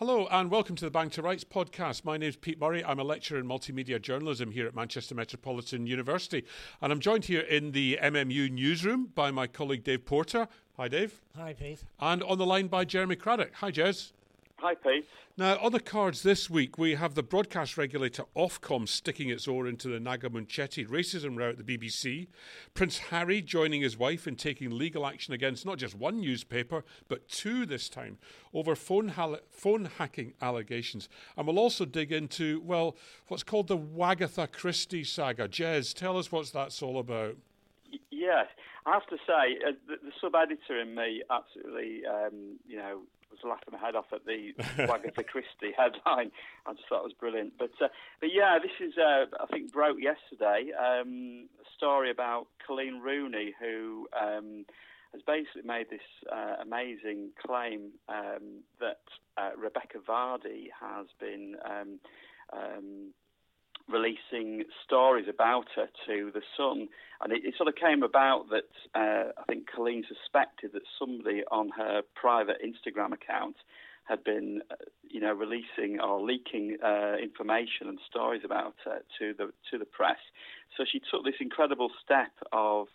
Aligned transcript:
Hello 0.00 0.26
and 0.30 0.50
welcome 0.50 0.76
to 0.76 0.86
the 0.86 0.90
Bang 0.90 1.10
to 1.10 1.20
Rights 1.20 1.44
podcast. 1.44 2.06
My 2.06 2.16
name 2.16 2.30
is 2.30 2.36
Pete 2.36 2.58
Murray. 2.58 2.82
I'm 2.82 2.98
a 2.98 3.04
lecturer 3.04 3.38
in 3.38 3.44
multimedia 3.44 4.00
journalism 4.00 4.50
here 4.50 4.66
at 4.66 4.74
Manchester 4.74 5.14
Metropolitan 5.14 5.86
University. 5.86 6.42
And 6.80 6.90
I'm 6.90 7.00
joined 7.00 7.26
here 7.26 7.42
in 7.42 7.72
the 7.72 7.98
MMU 8.00 8.50
newsroom 8.50 9.10
by 9.14 9.30
my 9.30 9.46
colleague 9.46 9.84
Dave 9.84 10.06
Porter. 10.06 10.48
Hi, 10.78 10.88
Dave. 10.88 11.20
Hi, 11.36 11.52
Pete. 11.52 11.84
And 12.00 12.22
on 12.22 12.38
the 12.38 12.46
line 12.46 12.68
by 12.68 12.86
Jeremy 12.86 13.14
Craddock. 13.14 13.52
Hi, 13.56 13.70
Jez. 13.70 14.12
Hi, 14.62 14.74
Pete. 14.74 15.08
Now, 15.38 15.56
on 15.58 15.72
the 15.72 15.80
cards 15.80 16.22
this 16.22 16.50
week, 16.50 16.76
we 16.76 16.94
have 16.94 17.14
the 17.14 17.22
broadcast 17.22 17.78
regulator 17.78 18.24
Ofcom 18.36 18.86
sticking 18.86 19.30
its 19.30 19.48
oar 19.48 19.66
into 19.66 19.88
the 19.88 19.98
Naga 19.98 20.28
Munchetty 20.28 20.86
racism 20.86 21.38
row 21.38 21.48
at 21.48 21.56
the 21.56 21.78
BBC, 21.78 22.26
Prince 22.74 22.98
Harry 22.98 23.40
joining 23.40 23.80
his 23.80 23.96
wife 23.96 24.26
in 24.26 24.36
taking 24.36 24.68
legal 24.68 25.06
action 25.06 25.32
against 25.32 25.64
not 25.64 25.78
just 25.78 25.94
one 25.94 26.20
newspaper, 26.20 26.84
but 27.08 27.26
two 27.26 27.64
this 27.64 27.88
time, 27.88 28.18
over 28.52 28.76
phone, 28.76 29.08
ha- 29.08 29.36
phone 29.50 29.86
hacking 29.96 30.34
allegations. 30.42 31.08
And 31.38 31.46
we'll 31.46 31.58
also 31.58 31.86
dig 31.86 32.12
into, 32.12 32.60
well, 32.62 32.94
what's 33.28 33.42
called 33.42 33.68
the 33.68 33.78
Wagatha 33.78 34.52
Christie 34.52 35.04
saga. 35.04 35.48
Jez, 35.48 35.94
tell 35.94 36.18
us 36.18 36.30
what 36.30 36.52
that's 36.52 36.82
all 36.82 36.98
about. 36.98 37.36
Yes, 38.10 38.46
I 38.84 38.92
have 38.92 39.06
to 39.06 39.16
say, 39.26 39.58
uh, 39.66 39.72
the, 39.88 39.96
the 40.04 40.12
sub 40.20 40.34
editor 40.34 40.78
in 40.78 40.94
me 40.94 41.22
absolutely, 41.30 42.02
um, 42.04 42.58
you 42.68 42.76
know, 42.76 43.00
was 43.42 43.50
laughing 43.50 43.72
my 43.72 43.84
head 43.84 43.96
off 43.96 44.12
at 44.12 44.24
the 44.24 44.52
Wagatha 44.86 45.26
Christie 45.26 45.74
headline. 45.76 46.30
I 46.66 46.72
just 46.72 46.88
thought 46.88 47.00
it 47.00 47.04
was 47.04 47.12
brilliant. 47.18 47.54
But 47.58 47.72
uh, 47.80 47.88
but 48.20 48.30
yeah, 48.32 48.58
this 48.62 48.86
is 48.86 48.94
uh, 48.98 49.26
I 49.40 49.46
think 49.46 49.72
broke 49.72 49.98
yesterday 50.00 50.70
um, 50.78 51.48
a 51.60 51.68
story 51.76 52.10
about 52.10 52.46
Coleen 52.68 53.00
Rooney 53.02 53.54
who. 53.60 54.08
Um, 54.18 54.64
has 55.12 55.22
basically 55.26 55.62
made 55.64 55.90
this 55.90 56.06
uh, 56.32 56.62
amazing 56.62 57.30
claim 57.44 57.90
um, 58.08 58.62
that 58.78 59.02
uh, 59.36 59.50
Rebekah 59.58 59.98
Vardy 60.08 60.68
has 60.80 61.06
been 61.18 61.56
um, 61.64 61.98
um, 62.52 63.12
releasing 63.90 64.64
stories 64.84 65.26
about 65.28 65.66
her 65.76 65.88
to 66.06 66.30
the 66.32 66.42
Sun, 66.56 66.88
and 67.20 67.32
it, 67.32 67.44
it 67.44 67.54
sort 67.56 67.68
of 67.68 67.74
came 67.74 68.02
about 68.02 68.46
that 68.50 68.70
uh, 68.94 69.32
I 69.38 69.44
think 69.48 69.68
Coleen 69.70 70.02
suspected 70.06 70.72
that 70.72 70.82
somebody 70.98 71.42
on 71.50 71.70
her 71.76 72.02
private 72.14 72.58
Instagram 72.64 73.12
account 73.12 73.56
had 74.04 74.24
been, 74.24 74.60
uh, 74.70 74.74
you 75.08 75.20
know, 75.20 75.32
releasing 75.32 76.00
or 76.00 76.20
leaking 76.20 76.78
uh, 76.84 77.14
information 77.22 77.86
and 77.88 77.98
stories 78.08 78.42
about 78.44 78.74
her 78.84 79.02
to 79.18 79.34
the 79.36 79.52
to 79.70 79.78
the 79.78 79.84
press. 79.84 80.18
So 80.76 80.84
she 80.90 81.00
took 81.10 81.24
this 81.24 81.40
incredible 81.40 81.90
step 82.04 82.32
of 82.52 82.88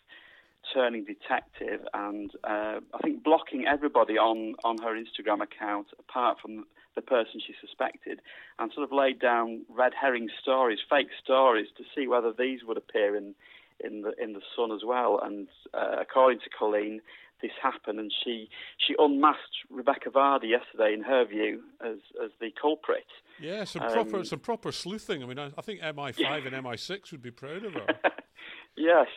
turning 0.73 1.05
detective 1.05 1.81
and 1.93 2.31
uh, 2.43 2.79
I 2.93 2.97
think 3.03 3.23
blocking 3.23 3.65
everybody 3.67 4.17
on, 4.17 4.55
on 4.63 4.77
her 4.79 4.95
Instagram 4.95 5.41
account 5.41 5.87
apart 5.99 6.39
from 6.41 6.65
the 6.95 7.01
person 7.01 7.41
she 7.45 7.53
suspected 7.59 8.21
and 8.59 8.71
sort 8.73 8.83
of 8.83 8.91
laid 8.91 9.19
down 9.19 9.65
red 9.69 9.93
herring 9.99 10.29
stories, 10.41 10.79
fake 10.89 11.09
stories 11.21 11.67
to 11.77 11.83
see 11.95 12.07
whether 12.07 12.31
these 12.31 12.63
would 12.63 12.77
appear 12.77 13.15
in 13.15 13.35
in 13.79 14.01
the 14.01 14.13
in 14.21 14.33
the 14.33 14.41
Sun 14.55 14.71
as 14.71 14.81
well. 14.85 15.19
And 15.21 15.47
uh, 15.73 15.97
according 15.99 16.39
to 16.39 16.49
Coleen, 16.49 16.99
this 17.41 17.51
happened, 17.61 17.99
and 17.99 18.11
she 18.23 18.49
she 18.77 18.95
unmasked 18.97 19.57
Rebekah 19.69 20.09
Vardy 20.09 20.49
yesterday, 20.49 20.93
in 20.93 21.03
her 21.03 21.25
view, 21.25 21.61
as 21.81 21.97
as 22.23 22.31
the 22.39 22.51
culprit. 22.59 23.05
Yeah, 23.39 23.65
some 23.65 23.83
um, 23.83 23.91
proper 23.91 24.23
some 24.23 24.39
proper 24.39 24.71
sleuthing. 24.71 25.23
I 25.23 25.25
mean, 25.25 25.39
I, 25.39 25.51
I 25.57 25.61
think 25.61 25.81
MI5 25.81 26.17
yeah. 26.17 26.35
and 26.35 26.65
MI6 26.65 27.11
would 27.11 27.21
be 27.21 27.31
proud 27.31 27.65
of 27.65 27.73
her. 27.73 27.87
yes, 28.77 29.07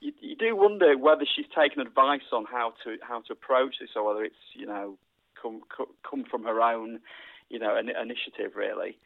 you, 0.00 0.12
you 0.20 0.36
do 0.36 0.54
wonder 0.54 0.96
whether 0.96 1.24
she's 1.34 1.46
taken 1.56 1.80
advice 1.80 2.28
on 2.32 2.44
how 2.44 2.74
to 2.84 2.96
how 3.02 3.20
to 3.22 3.32
approach 3.32 3.76
this, 3.80 3.90
or 3.96 4.06
whether 4.06 4.24
it's 4.24 4.36
you 4.54 4.66
know 4.66 4.96
come 5.44 5.62
come 6.08 6.24
from 6.30 6.44
her 6.44 6.60
own 6.60 7.00
you 7.48 7.58
know 7.58 7.76
initiative 7.76 8.56
really. 8.56 8.98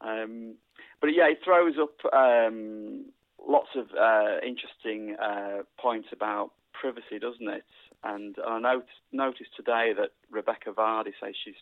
Um, 0.00 0.56
but 1.00 1.08
yeah, 1.08 1.28
it 1.28 1.38
throws 1.44 1.74
up 1.80 2.12
um, 2.12 3.06
lots 3.46 3.68
of 3.74 3.86
uh, 3.98 4.36
interesting 4.46 5.16
uh, 5.22 5.62
points 5.78 6.08
about 6.12 6.50
privacy, 6.72 7.18
doesn't 7.18 7.48
it? 7.48 7.64
And, 8.04 8.36
and 8.38 8.66
I 8.66 8.72
noticed, 8.74 9.00
noticed 9.12 9.50
today 9.56 9.92
that 9.96 10.10
Rebekah 10.30 10.72
Vardy 10.72 11.12
says 11.22 11.34
she's 11.44 11.54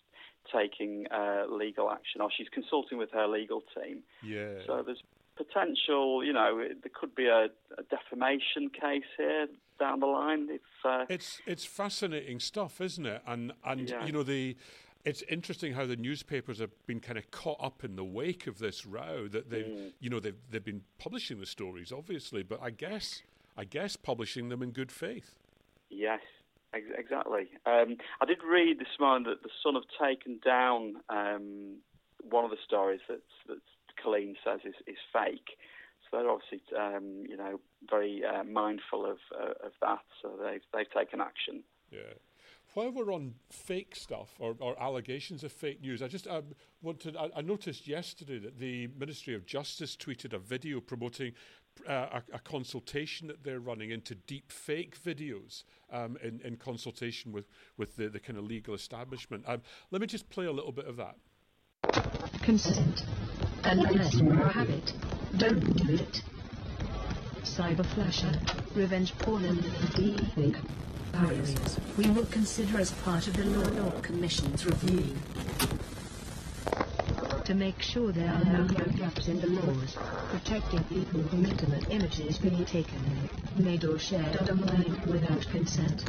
taking 0.52 1.06
uh, 1.10 1.44
legal 1.48 1.90
action, 1.90 2.20
or 2.20 2.28
she's 2.36 2.48
consulting 2.52 2.98
with 2.98 3.10
her 3.12 3.26
legal 3.26 3.62
team. 3.74 4.02
Yeah. 4.22 4.58
So 4.66 4.82
there's 4.84 5.02
potential, 5.36 6.24
you 6.24 6.32
know, 6.32 6.58
there 6.58 6.90
could 6.92 7.14
be 7.14 7.26
a, 7.26 7.46
a 7.78 7.82
defamation 7.90 8.70
case 8.70 9.02
here 9.16 9.46
down 9.78 10.00
the 10.00 10.06
line. 10.06 10.48
If 10.50 10.60
uh, 10.84 11.04
it's 11.08 11.40
it's 11.46 11.64
fascinating 11.64 12.40
stuff, 12.40 12.80
isn't 12.80 13.06
it? 13.06 13.22
And 13.26 13.52
and 13.64 13.88
yeah. 13.88 14.04
you 14.04 14.12
know 14.12 14.22
the. 14.22 14.56
It's 15.04 15.22
interesting 15.28 15.74
how 15.74 15.84
the 15.84 15.96
newspapers 15.96 16.60
have 16.60 16.70
been 16.86 16.98
kind 16.98 17.18
of 17.18 17.30
caught 17.30 17.62
up 17.62 17.84
in 17.84 17.94
the 17.94 18.04
wake 18.04 18.46
of 18.46 18.58
this 18.58 18.86
row. 18.86 19.28
That 19.28 19.50
they, 19.50 19.62
mm. 19.64 19.92
you 20.00 20.08
know, 20.08 20.18
they've 20.18 20.38
they've 20.50 20.64
been 20.64 20.80
publishing 20.98 21.40
the 21.40 21.46
stories, 21.46 21.92
obviously, 21.92 22.42
but 22.42 22.58
I 22.62 22.70
guess 22.70 23.22
I 23.56 23.64
guess 23.64 23.96
publishing 23.96 24.48
them 24.48 24.62
in 24.62 24.70
good 24.70 24.90
faith. 24.90 25.34
Yes, 25.90 26.20
ex- 26.72 26.86
exactly. 26.96 27.48
Um, 27.66 27.98
I 28.22 28.24
did 28.24 28.38
read 28.42 28.78
this 28.78 28.88
morning 28.98 29.28
that 29.28 29.42
the 29.42 29.50
Sun 29.62 29.74
have 29.74 30.08
taken 30.08 30.40
down 30.42 30.96
um, 31.10 31.76
one 32.30 32.44
of 32.44 32.50
the 32.50 32.56
stories 32.64 33.00
that's 33.06 33.20
that's 33.46 33.60
Coleen 34.02 34.34
says 34.44 34.60
is, 34.64 34.74
is 34.86 34.98
fake. 35.12 35.58
So 36.10 36.18
they're 36.18 36.30
obviously, 36.30 36.60
um, 36.78 37.24
you 37.28 37.36
know, 37.36 37.60
very 37.88 38.22
uh, 38.24 38.44
mindful 38.44 39.04
of 39.04 39.18
uh, 39.32 39.66
of 39.66 39.72
that. 39.80 40.04
So 40.22 40.32
they've 40.42 40.62
they've 40.72 40.90
taken 40.90 41.20
action. 41.20 41.62
Yeah. 41.90 42.14
While 42.74 42.90
we're 42.90 43.12
on 43.12 43.34
fake 43.50 43.94
stuff 43.94 44.34
or, 44.40 44.56
or 44.58 44.80
allegations 44.82 45.44
of 45.44 45.52
fake 45.52 45.80
news, 45.80 46.02
I 46.02 46.08
just 46.08 46.26
um, 46.26 46.54
wanted. 46.82 47.16
I, 47.16 47.30
I, 47.36 47.40
noticed 47.40 47.86
yesterday 47.86 48.38
that 48.40 48.58
the 48.58 48.88
Ministry 48.98 49.34
of 49.34 49.46
Justice 49.46 49.96
tweeted 49.96 50.32
a 50.32 50.38
video 50.38 50.80
promoting 50.80 51.34
uh, 51.88 52.20
a, 52.32 52.36
a, 52.36 52.38
consultation 52.40 53.28
that 53.28 53.44
they're 53.44 53.60
running 53.60 53.90
into 53.90 54.14
deep 54.14 54.50
fake 54.50 54.96
videos 55.00 55.64
um, 55.92 56.16
in, 56.22 56.40
in 56.44 56.56
consultation 56.56 57.32
with, 57.32 57.46
with 57.76 57.96
the, 57.96 58.08
the 58.08 58.20
kind 58.20 58.38
of 58.38 58.44
legal 58.44 58.74
establishment. 58.74 59.44
Um, 59.46 59.62
let 59.90 60.00
me 60.00 60.06
just 60.06 60.28
play 60.30 60.46
a 60.46 60.52
little 60.52 60.72
bit 60.72 60.86
of 60.86 60.96
that. 60.96 61.16
Consent. 62.42 63.04
Unless 63.66 64.14
you 64.14 64.30
have 64.30 64.68
it, 64.68 64.92
don't 65.36 65.76
do 65.76 65.94
it. 65.94 66.22
Cyberflasher, 67.42 68.38
revenge 68.76 69.16
porn 69.18 69.44
and 69.44 69.58
deepfake 69.58 70.56
areas 71.14 71.78
we 71.96 72.10
will 72.10 72.26
consider 72.26 72.78
as 72.78 72.90
part 72.90 73.26
of 73.28 73.36
the 73.36 73.44
Law 73.44 73.90
Commission's 74.02 74.66
review. 74.66 75.14
To 77.44 77.54
make 77.54 77.80
sure 77.80 78.10
there 78.10 78.32
are 78.32 78.44
no 78.44 78.64
gaps 78.66 79.28
in 79.28 79.40
the 79.40 79.48
laws 79.48 79.96
protecting 80.30 80.82
people 80.84 81.22
from 81.24 81.44
intimate 81.44 81.88
images 81.90 82.38
being 82.38 82.64
taken, 82.64 83.00
made 83.56 83.84
or 83.84 83.98
shared 83.98 84.36
online 84.50 85.00
without 85.06 85.46
consent. 85.48 86.04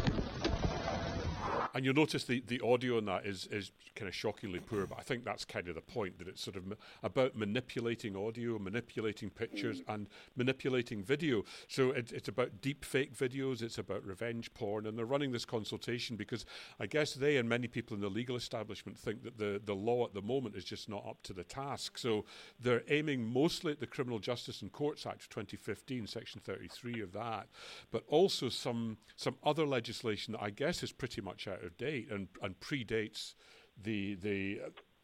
And 1.75 1.83
you'll 1.83 1.93
notice 1.93 2.23
the, 2.23 2.41
the 2.47 2.61
audio 2.61 2.95
on 2.95 3.05
that 3.05 3.25
is, 3.25 3.47
is 3.51 3.73
kind 3.97 4.07
of 4.07 4.15
shockingly 4.15 4.59
poor, 4.59 4.87
but 4.87 4.97
I 4.97 5.01
think 5.01 5.25
that's 5.25 5.43
kind 5.43 5.67
of 5.67 5.75
the 5.75 5.81
point 5.81 6.17
that 6.19 6.27
it's 6.29 6.41
sort 6.41 6.55
of 6.55 6.65
ma- 6.65 6.75
about 7.03 7.35
manipulating 7.35 8.15
audio, 8.15 8.57
manipulating 8.57 9.29
pictures, 9.29 9.81
mm. 9.81 9.93
and 9.93 10.07
manipulating 10.37 11.03
video. 11.03 11.43
So 11.67 11.91
it, 11.91 12.13
it's 12.13 12.29
about 12.29 12.61
deep 12.61 12.85
fake 12.85 13.13
videos, 13.13 13.61
it's 13.61 13.77
about 13.77 14.05
revenge 14.05 14.53
porn, 14.53 14.85
and 14.85 14.97
they're 14.97 15.05
running 15.05 15.33
this 15.33 15.43
consultation 15.43 16.15
because 16.15 16.45
I 16.79 16.85
guess 16.85 17.13
they 17.13 17.35
and 17.35 17.49
many 17.49 17.67
people 17.67 17.93
in 17.93 18.01
the 18.01 18.09
legal 18.09 18.37
establishment 18.37 18.97
think 18.97 19.23
that 19.23 19.37
the, 19.37 19.59
the 19.65 19.75
law 19.75 20.05
at 20.05 20.13
the 20.13 20.21
moment 20.21 20.55
is 20.55 20.63
just 20.63 20.87
not 20.87 21.05
up 21.05 21.23
to 21.23 21.33
the 21.33 21.43
task. 21.43 21.97
So 21.97 22.23
they're 22.57 22.83
aiming 22.87 23.21
mostly 23.21 23.73
at 23.73 23.81
the 23.81 23.87
Criminal 23.87 24.19
Justice 24.19 24.61
and 24.61 24.71
Courts 24.71 25.05
Act 25.05 25.23
of 25.23 25.29
2015, 25.29 26.07
Section 26.07 26.39
33 26.39 27.01
of 27.01 27.11
that, 27.11 27.49
but 27.91 28.05
also 28.07 28.47
some, 28.47 28.97
some 29.17 29.35
other 29.43 29.65
legislation 29.65 30.31
that 30.31 30.41
I 30.41 30.51
guess 30.51 30.81
is 30.81 30.93
pretty 30.93 31.19
much 31.19 31.49
out 31.49 31.64
of 31.65 31.77
date 31.77 32.09
and, 32.11 32.27
and 32.41 32.59
predates 32.59 33.33
the 33.81 34.15
the 34.15 34.61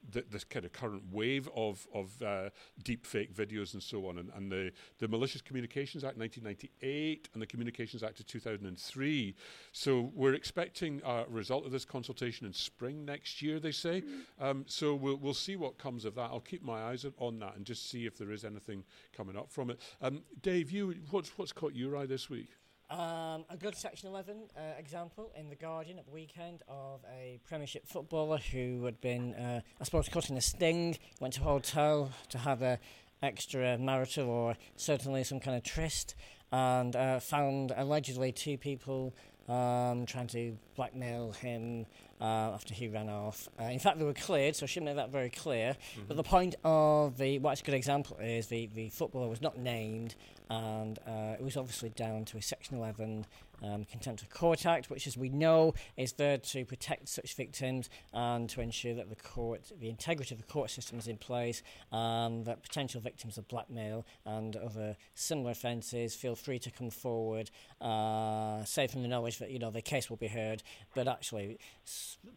the, 0.10 0.24
this 0.30 0.44
kind 0.44 0.66
of 0.66 0.74
current 0.74 1.04
wave 1.12 1.48
of 1.56 1.88
of 1.94 2.22
uh, 2.22 2.50
deep 2.84 3.06
fake 3.06 3.34
videos 3.34 3.74
and 3.74 3.84
so 3.84 4.08
on, 4.08 4.18
and, 4.18 4.30
and 4.36 4.52
the 4.52 4.72
the 5.00 5.08
Malicious 5.08 5.42
Communications 5.42 6.04
Act 6.04 6.18
1998 6.18 7.30
and 7.34 7.42
the 7.42 7.46
Communications 7.46 8.04
Act 8.04 8.20
of 8.20 8.26
2003. 8.26 9.36
So 9.72 10.12
we're 10.16 10.34
expecting 10.34 11.02
a 11.06 11.26
result 11.28 11.66
of 11.66 11.72
this 11.72 11.86
consultation 11.86 12.46
in 12.46 12.54
spring 12.54 13.06
next 13.06 13.42
year. 13.42 13.60
They 13.60 13.72
say. 13.72 14.04
Um, 14.40 14.66
so 14.68 14.96
we'll 14.96 15.18
we'll 15.18 15.34
see 15.34 15.56
what 15.56 15.78
comes 15.78 16.06
of 16.06 16.16
that. 16.16 16.32
I'll 16.32 16.40
keep 16.40 16.64
my 16.64 16.82
eyes 16.84 17.06
on 17.18 17.40
that 17.40 17.56
and 17.56 17.66
just 17.66 17.90
see 17.90 18.06
if 18.06 18.18
there 18.18 18.32
is 18.32 18.44
anything 18.44 18.84
coming 19.16 19.38
up 19.38 19.52
from 19.52 19.70
it. 19.70 19.80
Um, 20.02 20.24
Dave, 20.42 20.72
you 20.72 20.96
what's 21.12 21.38
what's 21.38 21.52
caught 21.52 21.74
your 21.74 21.96
eye 21.98 22.06
this 22.06 22.30
week? 22.30 22.50
Um, 22.92 23.46
a 23.50 23.56
good 23.58 23.78
Section 23.78 24.10
11 24.10 24.36
uh, 24.58 24.60
example 24.78 25.32
in 25.38 25.50
The 25.50 25.56
Guardian 25.56 25.98
at 25.98 26.06
the 26.06 26.12
weekend 26.12 26.62
of 26.68 27.00
a 27.10 27.40
Premiership 27.48 27.88
footballer 27.88 28.38
who 28.38 28.84
had 28.84 29.00
been, 29.00 29.34
uh, 29.36 29.62
I 29.80 29.84
suppose, 29.86 30.10
caught 30.10 30.30
in 30.30 30.36
a 30.36 30.42
sting, 30.42 30.98
went 31.22 31.36
to 31.36 31.42
a 31.42 31.46
hotel 31.46 32.12
to 32.28 32.38
have 32.38 32.62
a 32.62 32.80
extra 33.24 33.78
marital 33.78 34.30
or 34.30 34.58
certainly 34.76 35.24
some 35.24 35.40
kind 35.40 35.56
of 35.56 35.64
tryst, 35.64 36.16
and 36.52 36.94
uh, 36.98 37.22
found 37.22 37.72
allegedly 37.78 38.34
two 38.34 38.58
people 38.58 39.14
um, 39.48 40.06
trying 40.06 40.28
to 40.28 40.58
blackmail 40.76 41.32
him 41.32 41.86
uh, 42.22 42.52
after 42.54 42.74
he 42.74 42.88
ran 42.88 43.10
off. 43.10 43.50
Uh, 43.60 43.66
in 43.66 43.80
fact, 43.80 43.98
they 43.98 44.06
were 44.06 44.14
cleared, 44.14 44.56
so 44.56 44.64
I 44.64 44.68
should 44.68 44.84
make 44.84 44.96
that 44.96 45.10
very 45.10 45.30
clear. 45.30 45.76
Mm-hmm. 45.96 46.02
But 46.08 46.18
the 46.18 46.24
point 46.24 46.56
of 46.64 47.18
the 47.18 47.40
what's 47.40 47.62
a 47.62 47.64
good 47.64 47.74
example 47.74 48.18
is 48.22 48.48
the, 48.48 48.68
the 48.68 48.90
footballer 48.90 49.28
was 49.28 49.42
not 49.42 49.58
named, 49.58 50.16
and 50.50 51.00
uh, 51.08 51.36
it 51.40 51.44
was 51.44 51.58
obviously 51.58 51.90
down 51.90 52.26
to 52.26 52.38
a 52.38 52.42
Section 52.42 52.78
11 52.78 53.26
um, 53.62 53.86
Contempt 53.86 54.22
of 54.22 54.30
Court 54.30 54.66
Act, 54.66 54.90
which, 54.90 55.08
as 55.08 55.18
we 55.18 55.30
know, 55.30 55.74
is 55.98 56.14
there 56.14 56.38
to 56.38 56.66
protect 56.66 57.10
such 57.10 57.36
victims 57.36 57.90
and 58.14 58.50
to 58.50 58.62
ensure 58.62 58.94
that 58.96 59.10
the 59.10 59.16
court, 59.16 59.72
the 59.80 59.90
integrity 59.90 60.34
of 60.34 60.42
the 60.42 60.48
court 60.48 60.70
system 60.70 61.00
is 61.00 61.08
in 61.08 61.18
place, 61.18 61.62
and 61.92 62.46
that 62.46 62.64
potential 62.64 63.02
victims 63.02 63.38
of 63.38 63.48
blackmail 63.48 64.06
and 64.26 64.56
other 64.56 64.96
similar 65.14 65.52
offences 65.52 66.16
feel 66.16 66.36
free 66.36 66.60
to 66.60 66.72
come 66.72 66.90
forward, 66.90 67.52
uh, 67.80 68.64
safe 68.64 68.96
in 68.96 69.02
the 69.02 69.08
knowledge 69.08 69.38
that 69.40 69.52
you 69.52 69.60
know 69.60 69.72
their 69.72 69.82
case 69.82 70.10
will 70.10 70.18
be 70.18 70.28
heard, 70.28 70.64
but 70.96 71.08
actually 71.08 71.58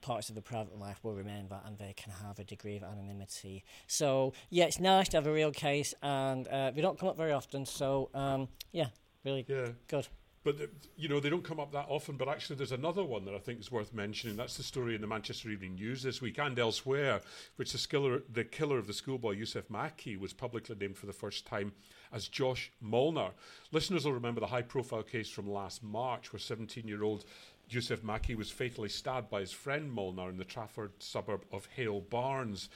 parts 0.00 0.28
of 0.28 0.34
the 0.34 0.42
private 0.42 0.78
life 0.78 0.98
will 1.02 1.14
remain 1.14 1.48
that, 1.48 1.62
and 1.66 1.78
they 1.78 1.94
can 1.96 2.12
have 2.24 2.38
a 2.38 2.44
degree 2.44 2.76
of 2.76 2.82
anonymity. 2.82 3.64
So 3.86 4.32
yeah, 4.50 4.64
it's 4.64 4.80
nice 4.80 5.08
to 5.10 5.16
have 5.16 5.26
a 5.26 5.32
real 5.32 5.52
case, 5.52 5.94
and 6.02 6.46
uh, 6.48 6.70
they 6.70 6.82
don't 6.82 6.98
come 6.98 7.08
up 7.08 7.16
very 7.16 7.32
often. 7.32 7.66
So 7.66 8.10
um, 8.14 8.48
yeah, 8.72 8.88
really 9.24 9.44
yeah. 9.48 9.68
good. 9.88 10.08
But 10.44 10.60
uh, 10.60 10.66
you 10.96 11.08
know 11.08 11.20
they 11.20 11.30
don't 11.30 11.42
come 11.42 11.58
up 11.58 11.72
that 11.72 11.86
often. 11.88 12.16
But 12.16 12.28
actually, 12.28 12.56
there's 12.56 12.72
another 12.72 13.02
one 13.02 13.24
that 13.24 13.34
I 13.34 13.38
think 13.38 13.60
is 13.60 13.72
worth 13.72 13.92
mentioning. 13.92 14.36
That's 14.36 14.56
the 14.56 14.62
story 14.62 14.94
in 14.94 15.00
the 15.00 15.06
Manchester 15.06 15.48
Evening 15.48 15.74
News 15.74 16.02
this 16.02 16.20
week 16.20 16.38
and 16.38 16.58
elsewhere, 16.58 17.22
which 17.56 17.72
the 17.72 17.88
killer, 17.88 18.22
the 18.30 18.44
killer 18.44 18.78
of 18.78 18.86
the 18.86 18.92
schoolboy 18.92 19.36
Yousef 19.36 19.64
Makki 19.64 20.18
was 20.18 20.32
publicly 20.32 20.76
named 20.78 20.98
for 20.98 21.06
the 21.06 21.12
first 21.12 21.46
time 21.46 21.72
as 22.12 22.28
Josh 22.28 22.70
Molnar. 22.80 23.30
Listeners 23.72 24.04
will 24.04 24.12
remember 24.12 24.40
the 24.40 24.46
high-profile 24.46 25.02
case 25.02 25.28
from 25.28 25.50
last 25.50 25.82
March, 25.82 26.32
where 26.32 26.38
17-year-old 26.38 27.24
Yousef 27.70 27.98
Makki 27.98 28.36
was 28.36 28.50
fatally 28.50 28.88
stabbed 28.88 29.30
by 29.30 29.40
his 29.40 29.52
friend 29.52 29.90
Molnar 29.90 30.28
in 30.28 30.36
the 30.36 30.44
Trafford 30.44 30.92
suburb 30.98 31.44
of 31.50 31.66
Hale 31.74 32.00
Barns. 32.00 32.68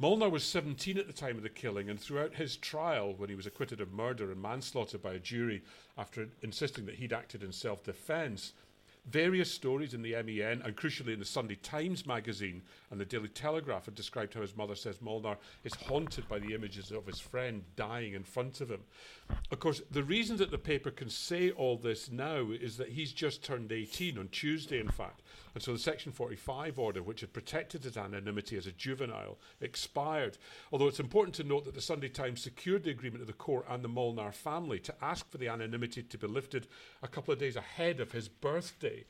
Molnar 0.00 0.30
was 0.30 0.44
17 0.44 0.96
at 0.96 1.06
the 1.06 1.12
time 1.12 1.36
of 1.36 1.42
the 1.42 1.50
killing, 1.50 1.90
and 1.90 2.00
throughout 2.00 2.36
his 2.36 2.56
trial, 2.56 3.12
when 3.12 3.28
he 3.28 3.34
was 3.34 3.46
acquitted 3.46 3.82
of 3.82 3.92
murder 3.92 4.32
and 4.32 4.40
manslaughter 4.40 4.96
by 4.96 5.12
a 5.12 5.18
jury 5.18 5.62
after 5.98 6.26
insisting 6.40 6.86
that 6.86 6.94
he'd 6.94 7.12
acted 7.12 7.42
in 7.42 7.52
self 7.52 7.84
defence, 7.84 8.54
Various 9.06 9.50
stories 9.50 9.94
in 9.94 10.02
the 10.02 10.12
MEN 10.12 10.62
and 10.62 10.76
crucially 10.76 11.14
in 11.14 11.18
the 11.18 11.24
Sunday 11.24 11.56
Times 11.56 12.06
magazine 12.06 12.62
and 12.90 13.00
the 13.00 13.04
Daily 13.04 13.28
Telegraph 13.28 13.86
had 13.86 13.94
described 13.94 14.34
how 14.34 14.42
his 14.42 14.56
mother 14.56 14.74
says 14.74 15.00
Molnar 15.00 15.38
is 15.64 15.74
haunted 15.74 16.28
by 16.28 16.38
the 16.38 16.54
images 16.54 16.92
of 16.92 17.06
his 17.06 17.18
friend 17.18 17.64
dying 17.76 18.12
in 18.12 18.22
front 18.22 18.60
of 18.60 18.70
him. 18.70 18.82
Of 19.50 19.58
course, 19.58 19.82
the 19.90 20.04
reason 20.04 20.36
that 20.36 20.50
the 20.50 20.58
paper 20.58 20.90
can 20.90 21.10
say 21.10 21.50
all 21.50 21.76
this 21.76 22.10
now 22.10 22.50
is 22.50 22.76
that 22.76 22.90
he's 22.90 23.12
just 23.12 23.42
turned 23.42 23.72
18 23.72 24.16
on 24.16 24.28
Tuesday, 24.28 24.78
in 24.78 24.88
fact. 24.88 25.22
And 25.54 25.62
so 25.62 25.72
the 25.72 25.78
Section 25.78 26.12
45 26.12 26.78
order, 26.78 27.02
which 27.02 27.20
had 27.20 27.32
protected 27.32 27.82
his 27.82 27.96
anonymity 27.96 28.56
as 28.56 28.66
a 28.66 28.72
juvenile, 28.72 29.38
expired. 29.60 30.38
Although 30.70 30.86
it's 30.86 31.00
important 31.00 31.34
to 31.36 31.44
note 31.44 31.64
that 31.64 31.74
the 31.74 31.80
Sunday 31.80 32.08
Times 32.08 32.42
secured 32.42 32.84
the 32.84 32.90
agreement 32.90 33.22
of 33.22 33.26
the 33.26 33.32
court 33.32 33.66
and 33.68 33.82
the 33.82 33.88
Molnar 33.88 34.32
family 34.32 34.78
to 34.80 34.94
ask 35.02 35.28
for 35.30 35.38
the 35.38 35.48
anonymity 35.48 36.02
to 36.02 36.18
be 36.18 36.26
lifted 36.28 36.68
a 37.02 37.08
couple 37.08 37.32
of 37.32 37.40
days 37.40 37.56
ahead 37.56 37.98
of 37.98 38.12
his 38.12 38.28
birthday. 38.28 39.04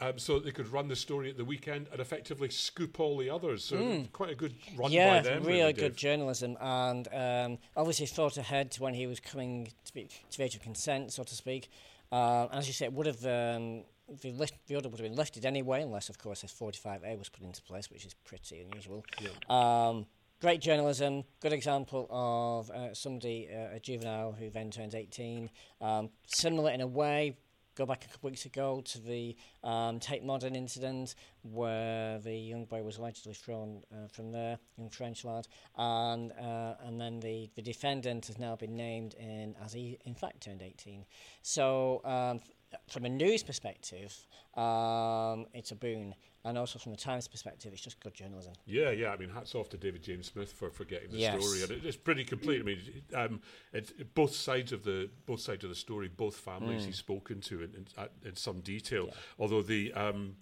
Um, 0.00 0.18
so 0.18 0.38
they 0.38 0.50
could 0.50 0.72
run 0.72 0.88
the 0.88 0.96
story 0.96 1.28
at 1.30 1.36
the 1.36 1.44
weekend 1.44 1.88
and 1.92 2.00
effectively 2.00 2.48
scoop 2.48 2.98
all 3.00 3.18
the 3.18 3.28
others. 3.28 3.64
So 3.64 3.76
mm. 3.76 4.10
quite 4.12 4.30
a 4.30 4.34
good 4.34 4.54
run 4.76 4.90
yeah, 4.90 5.18
by 5.18 5.22
them. 5.22 5.42
Yeah, 5.44 5.50
really 5.50 5.72
good 5.74 5.96
journalism, 5.96 6.56
and 6.60 7.08
um, 7.12 7.58
obviously 7.76 8.06
thought 8.06 8.38
ahead 8.38 8.70
to 8.72 8.82
when 8.82 8.94
he 8.94 9.06
was 9.06 9.20
coming 9.20 9.70
to, 9.84 9.94
be, 9.94 10.08
to 10.30 10.38
the 10.38 10.44
age 10.44 10.54
of 10.54 10.62
consent, 10.62 11.12
so 11.12 11.22
to 11.22 11.34
speak. 11.34 11.70
Uh, 12.10 12.46
as 12.52 12.66
you 12.66 12.72
say, 12.72 12.86
it 12.86 12.92
would 12.92 13.06
have 13.06 13.24
um, 13.26 13.84
the, 14.22 14.32
list, 14.32 14.54
the 14.66 14.74
order 14.74 14.88
would 14.88 14.98
have 14.98 15.08
been 15.08 15.16
lifted 15.16 15.44
anyway, 15.44 15.82
unless, 15.82 16.08
of 16.08 16.18
course, 16.18 16.42
this 16.42 16.52
45A 16.52 17.18
was 17.18 17.28
put 17.28 17.42
into 17.42 17.62
place, 17.62 17.90
which 17.90 18.04
is 18.04 18.14
pretty 18.24 18.60
unusual. 18.60 19.04
Yeah. 19.20 19.30
Um, 19.48 20.06
great 20.40 20.60
journalism, 20.60 21.24
good 21.40 21.52
example 21.52 22.08
of 22.10 22.70
uh, 22.70 22.94
somebody, 22.94 23.48
uh, 23.52 23.76
a 23.76 23.80
juvenile 23.80 24.32
who 24.32 24.50
then 24.50 24.70
turns 24.70 24.94
18. 24.94 25.50
Um, 25.80 26.10
similar 26.26 26.70
in 26.72 26.80
a 26.80 26.86
way, 26.86 27.36
go 27.76 27.86
back 27.86 28.04
a 28.04 28.08
couple 28.08 28.28
of 28.28 28.32
weeks 28.32 28.46
ago 28.46 28.82
to 28.84 29.00
the 29.00 29.36
um, 29.64 30.00
Tate 30.00 30.24
Modern 30.24 30.54
incident 30.54 31.14
where 31.42 32.18
the 32.18 32.34
young 32.34 32.64
boy 32.64 32.82
was 32.82 32.98
allegedly 32.98 33.34
thrown 33.34 33.82
uh, 33.92 34.08
from 34.08 34.32
there, 34.32 34.58
young 34.76 34.90
French 34.90 35.24
lad, 35.24 35.46
and 35.76 36.32
uh, 36.32 36.74
and 36.84 37.00
then 37.00 37.20
the, 37.20 37.50
the 37.56 37.62
defendant 37.62 38.26
has 38.26 38.38
now 38.38 38.56
been 38.56 38.76
named 38.76 39.14
in 39.14 39.54
as 39.64 39.72
he 39.72 39.98
in 40.04 40.14
fact 40.14 40.42
turned 40.42 40.62
18. 40.62 41.04
So 41.42 42.02
um, 42.04 42.40
from 42.88 43.04
a 43.04 43.08
news 43.08 43.42
perspective, 43.42 44.26
um, 44.56 45.46
it's 45.54 45.70
a 45.70 45.76
boon. 45.76 46.14
And 46.42 46.56
also 46.56 46.78
from 46.78 46.92
the 46.92 46.98
Times 46.98 47.28
perspective, 47.28 47.70
it's 47.74 47.82
just 47.82 48.00
good 48.00 48.14
journalism. 48.14 48.54
Yeah, 48.64 48.92
yeah. 48.92 49.10
I 49.10 49.18
mean, 49.18 49.28
hats 49.28 49.54
off 49.54 49.68
to 49.70 49.76
David 49.76 50.02
James 50.02 50.28
Smith 50.28 50.50
for, 50.50 50.70
for 50.70 50.86
getting 50.86 51.10
the 51.10 51.18
yes. 51.18 51.38
story, 51.38 51.62
and 51.62 51.84
it's 51.84 51.98
pretty 51.98 52.24
complete. 52.24 52.60
I 52.60 52.64
mean, 52.64 52.78
um, 53.14 53.40
it's 53.74 53.92
both 54.14 54.34
sides 54.34 54.72
of 54.72 54.82
the 54.82 55.10
both 55.26 55.40
sides 55.40 55.64
of 55.64 55.70
the 55.70 55.76
story, 55.76 56.08
both 56.08 56.36
families 56.36 56.82
mm. 56.82 56.86
he's 56.86 56.96
spoken 56.96 57.42
to 57.42 57.62
in, 57.64 57.74
in, 57.74 58.08
in 58.24 58.36
some 58.36 58.60
detail. 58.60 59.08
Yeah. 59.08 59.14
Although 59.38 59.60
the 59.60 59.92
um, 59.92 60.36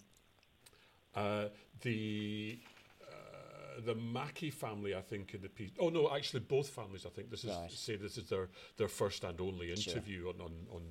uh, 1.15 1.45
the 1.81 2.59
uh, 3.01 3.81
the 3.85 3.95
Makki 3.95 4.53
family, 4.53 4.95
I 4.95 5.01
think, 5.01 5.33
in 5.33 5.41
the 5.41 5.49
piece. 5.49 5.71
Oh 5.79 5.89
no, 5.89 6.09
actually, 6.15 6.41
both 6.41 6.69
families. 6.69 7.05
I 7.05 7.09
think 7.09 7.29
this 7.29 7.43
is 7.43 7.51
right. 7.51 7.69
say 7.69 7.97
this 7.97 8.17
is 8.17 8.29
their 8.29 8.47
their 8.77 8.87
first 8.87 9.25
and 9.25 9.39
only 9.41 9.71
interview 9.71 10.21
sure. 10.21 10.29
on, 10.29 10.41
on 10.41 10.51
on 10.71 10.81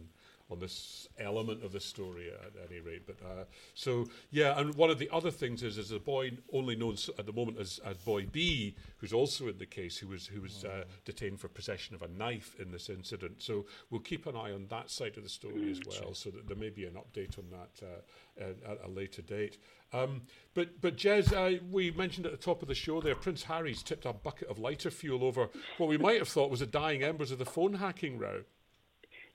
on 0.50 0.58
this 0.58 1.08
element 1.18 1.62
of 1.62 1.72
the 1.72 1.80
story 1.80 2.30
at, 2.30 2.46
at 2.46 2.70
any 2.70 2.80
rate. 2.80 3.06
But 3.06 3.16
uh, 3.24 3.44
so 3.74 4.06
yeah, 4.30 4.58
and 4.58 4.74
one 4.74 4.90
of 4.90 4.98
the 4.98 5.08
other 5.12 5.30
things 5.30 5.62
is, 5.62 5.78
is 5.78 5.92
a 5.92 5.98
boy 5.98 6.32
only 6.52 6.76
known 6.76 6.96
at 7.18 7.26
the 7.26 7.32
moment 7.32 7.58
as, 7.58 7.80
as 7.84 7.96
Boy 7.98 8.26
B, 8.26 8.74
who's 8.98 9.12
also 9.12 9.48
in 9.48 9.58
the 9.58 9.66
case, 9.66 9.98
who 9.98 10.08
was 10.08 10.26
who 10.26 10.40
was 10.40 10.64
uh, 10.64 10.84
detained 11.04 11.40
for 11.40 11.48
possession 11.48 11.94
of 11.94 12.02
a 12.02 12.08
knife 12.08 12.56
in 12.58 12.72
this 12.72 12.88
incident. 12.88 13.42
So 13.42 13.66
we'll 13.90 14.00
keep 14.00 14.26
an 14.26 14.36
eye 14.36 14.52
on 14.52 14.66
that 14.70 14.90
side 14.90 15.16
of 15.16 15.22
the 15.22 15.28
story 15.28 15.70
as 15.70 15.80
well, 15.86 16.14
so 16.14 16.30
that 16.30 16.48
there 16.48 16.56
may 16.56 16.70
be 16.70 16.84
an 16.84 16.94
update 16.94 17.38
on 17.38 17.44
that 17.50 17.86
uh, 17.86 18.44
at, 18.70 18.78
a 18.84 18.88
later 18.88 19.22
date. 19.22 19.58
Um, 19.92 20.22
but 20.54 20.80
but 20.80 20.96
Jez, 20.96 21.32
uh, 21.32 21.62
we 21.70 21.90
mentioned 21.90 22.26
at 22.26 22.32
the 22.32 22.38
top 22.38 22.62
of 22.62 22.68
the 22.68 22.74
show 22.74 23.00
there, 23.00 23.14
Prince 23.14 23.42
Harry's 23.44 23.82
tipped 23.82 24.06
a 24.06 24.12
bucket 24.12 24.48
of 24.48 24.58
lighter 24.58 24.90
fuel 24.90 25.24
over 25.24 25.48
what 25.76 25.88
we 25.88 25.98
might 25.98 26.18
have 26.18 26.28
thought 26.28 26.50
was 26.50 26.60
the 26.60 26.66
dying 26.66 27.02
embers 27.02 27.30
of 27.30 27.38
the 27.38 27.46
phone 27.46 27.74
hacking 27.74 28.18
row. 28.18 28.42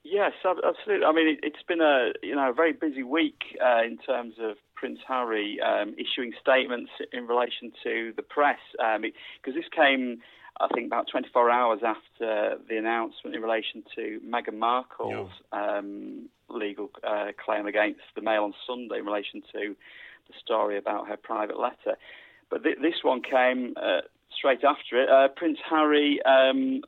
Yes, 0.04 0.34
absolutely. 0.46 1.06
I 1.06 1.14
mean, 1.14 1.38
it, 1.42 1.56
has 1.56 1.66
been 1.66 1.82
a 1.82 2.12
you 2.22 2.36
know 2.36 2.50
a 2.50 2.54
very 2.54 2.74
busy 2.74 3.04
week 3.04 3.58
uh, 3.64 3.84
in 3.84 3.98
terms 3.98 4.36
of 4.40 4.58
Prince 4.76 5.00
Harry 5.08 5.60
um, 5.62 5.96
issuing 5.98 6.34
statements 6.42 6.92
in 7.14 7.26
relation 7.26 7.72
to 7.84 8.12
the 8.16 8.22
press 8.22 8.60
because 8.74 8.98
um, 8.98 9.56
this 9.56 9.70
came, 9.74 10.20
I 10.60 10.68
think, 10.74 10.88
about 10.88 11.08
24 11.10 11.50
hours 11.50 11.80
after 11.86 12.58
the 12.68 12.78
announcement 12.78 13.34
in 13.34 13.42
relation 13.42 13.84
to 13.96 14.20
Meghan 14.28 14.58
Markle's 14.58 15.30
yeah. 15.54 15.78
um, 15.78 16.28
legal 16.50 16.92
uh, 17.08 17.28
claim 17.44 17.66
against 17.66 18.02
the 18.16 18.22
Mail 18.22 18.44
on 18.44 18.54
Sunday 18.68 19.00
in 19.00 19.06
relation 19.06 19.42
to 19.54 19.74
the 20.28 20.34
story 20.44 20.78
about 20.78 21.08
her 21.08 21.16
private 21.16 21.58
letter. 21.58 21.98
But 22.50 22.64
th- 22.64 22.80
this 22.82 23.04
one 23.04 23.22
came 23.22 23.74
uh, 23.78 24.02
straight 24.38 24.66
after 24.66 25.02
it. 25.02 25.10
Uh, 25.10 25.30
Prince 25.30 25.60
Harry 25.70 26.20
um, 26.26 26.82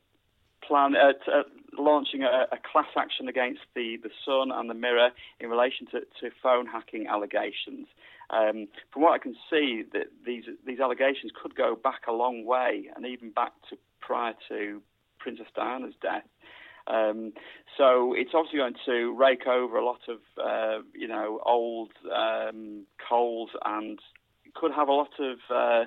plan, 0.67 0.95
uh, 0.95 1.13
t- 1.13 1.31
uh, 1.31 1.43
launching 1.77 2.23
a, 2.23 2.47
a, 2.51 2.57
class 2.71 2.87
action 2.97 3.27
against 3.27 3.61
the, 3.75 3.97
the 4.01 4.09
Sun 4.25 4.51
and 4.51 4.69
the 4.69 4.73
Mirror 4.73 5.11
in 5.39 5.49
relation 5.49 5.87
to, 5.87 6.01
to 6.21 6.35
phone 6.41 6.65
hacking 6.67 7.07
allegations. 7.07 7.87
Um, 8.29 8.67
from 8.91 9.03
what 9.03 9.13
I 9.13 9.19
can 9.19 9.35
see, 9.49 9.83
that 9.93 10.07
these 10.25 10.45
these 10.65 10.79
allegations 10.79 11.31
could 11.39 11.55
go 11.55 11.75
back 11.75 12.07
a 12.07 12.11
long 12.11 12.45
way, 12.45 12.89
and 12.95 13.05
even 13.05 13.29
back 13.29 13.51
to 13.69 13.77
prior 14.01 14.33
to 14.49 14.81
Princess 15.19 15.47
Diana's 15.55 15.93
death. 16.01 16.23
Um, 16.87 17.33
so 17.77 18.13
it's 18.13 18.31
obviously 18.33 18.59
going 18.59 18.75
to 18.85 19.15
rake 19.15 19.47
over 19.47 19.77
a 19.77 19.85
lot 19.85 20.01
of 20.07 20.19
uh, 20.43 20.83
you 20.93 21.07
know 21.07 21.39
old 21.45 21.91
um, 22.15 22.85
coals 23.09 23.51
and 23.63 23.99
could 24.55 24.71
have 24.71 24.87
a 24.87 24.93
lot 24.93 25.09
of 25.19 25.37
uh, 25.53 25.85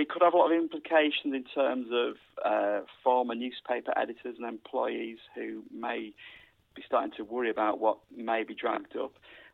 it 0.00 0.08
could 0.08 0.22
have 0.22 0.34
a 0.34 0.36
lot 0.36 0.50
of 0.50 0.58
implications 0.58 1.34
in 1.34 1.44
terms 1.54 1.88
of 1.92 2.14
uh, 2.44 2.84
former 3.04 3.34
newspaper 3.34 3.92
editors 3.96 4.36
and 4.38 4.46
employees 4.48 5.18
who 5.34 5.62
may 5.72 6.12
be 6.74 6.82
starting 6.86 7.12
to 7.16 7.24
worry 7.24 7.50
about 7.50 7.80
what 7.80 7.98
may 8.16 8.42
be 8.42 8.54
dragged 8.54 8.96
up. 8.96 9.12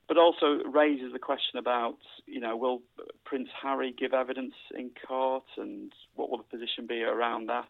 But 0.08 0.18
also 0.18 0.60
raises 0.72 1.12
the 1.12 1.18
question 1.18 1.58
about, 1.58 1.98
you 2.26 2.38
know, 2.38 2.56
will 2.56 2.80
Prince 3.24 3.48
Harry 3.60 3.92
give 3.98 4.14
evidence 4.14 4.54
in 4.72 4.90
court 5.06 5.42
and 5.56 5.92
what 6.14 6.30
will 6.30 6.38
the 6.38 6.44
position 6.44 6.86
be 6.86 7.02
around 7.02 7.48
that? 7.48 7.68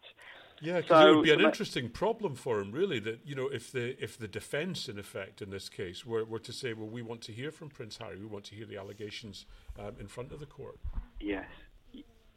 Yeah, 0.61 0.77
because 0.77 1.01
so, 1.01 1.07
it 1.07 1.15
would 1.15 1.23
be 1.23 1.31
an 1.31 1.41
interesting 1.41 1.89
problem 1.89 2.35
for 2.35 2.59
him, 2.59 2.71
really. 2.71 2.99
That 2.99 3.19
you 3.23 3.35
know, 3.35 3.47
if 3.47 3.71
the 3.71 4.01
if 4.03 4.17
the 4.17 4.27
defence, 4.27 4.89
in 4.89 4.97
effect, 4.97 5.41
in 5.41 5.51
this 5.51 5.69
case, 5.69 6.05
were, 6.05 6.25
were 6.25 6.39
to 6.39 6.53
say, 6.53 6.73
well, 6.73 6.87
we 6.87 7.01
want 7.01 7.21
to 7.21 7.31
hear 7.31 7.51
from 7.51 7.69
Prince 7.69 7.97
Harry, 7.97 8.17
we 8.17 8.25
want 8.25 8.45
to 8.45 8.55
hear 8.55 8.65
the 8.65 8.77
allegations 8.77 9.45
um, 9.79 9.93
in 9.99 10.07
front 10.07 10.31
of 10.31 10.39
the 10.39 10.45
court. 10.45 10.79
Yes, 11.19 11.45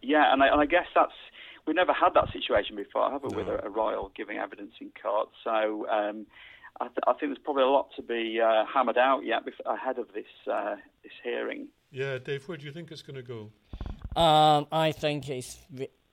yeah, 0.02 0.33
and 0.33 0.42
I, 0.42 0.49
and 0.49 0.61
I 0.61 0.66
guess 0.66 0.87
that's 0.95 1.12
we've 1.66 1.76
never 1.76 1.92
had 1.92 2.14
that 2.14 2.33
situation 2.33 2.76
before, 2.76 3.11
have 3.11 3.23
we, 3.23 3.30
no. 3.30 3.37
with 3.37 3.49
a, 3.49 3.66
a, 3.66 3.71
royal 3.71 4.11
giving 4.16 4.38
evidence 4.38 4.73
in 4.80 4.90
court? 5.00 5.28
So 5.45 5.87
um, 5.88 6.26
I, 6.80 6.87
th- 6.87 6.99
I, 7.07 7.12
think 7.12 7.30
there's 7.30 7.38
probably 7.38 7.62
a 7.62 7.69
lot 7.69 7.90
to 7.97 8.02
be 8.02 8.40
uh, 8.40 8.64
hammered 8.73 8.99
out 8.99 9.25
yet 9.25 9.45
bef- 9.45 9.73
ahead 9.73 9.99
of 9.99 10.12
this 10.14 10.25
uh, 10.50 10.76
this 11.02 11.12
hearing 11.23 11.69
Yeah, 11.90 12.19
Dave, 12.19 12.49
where 12.49 12.57
do 12.57 12.66
you 12.66 12.73
think 12.73 12.90
it's 12.90 13.02
going 13.02 13.16
to 13.16 13.23
go? 13.23 13.50
Um, 14.21 14.66
I 14.73 14.92
think 14.92 15.28
it's 15.28 15.59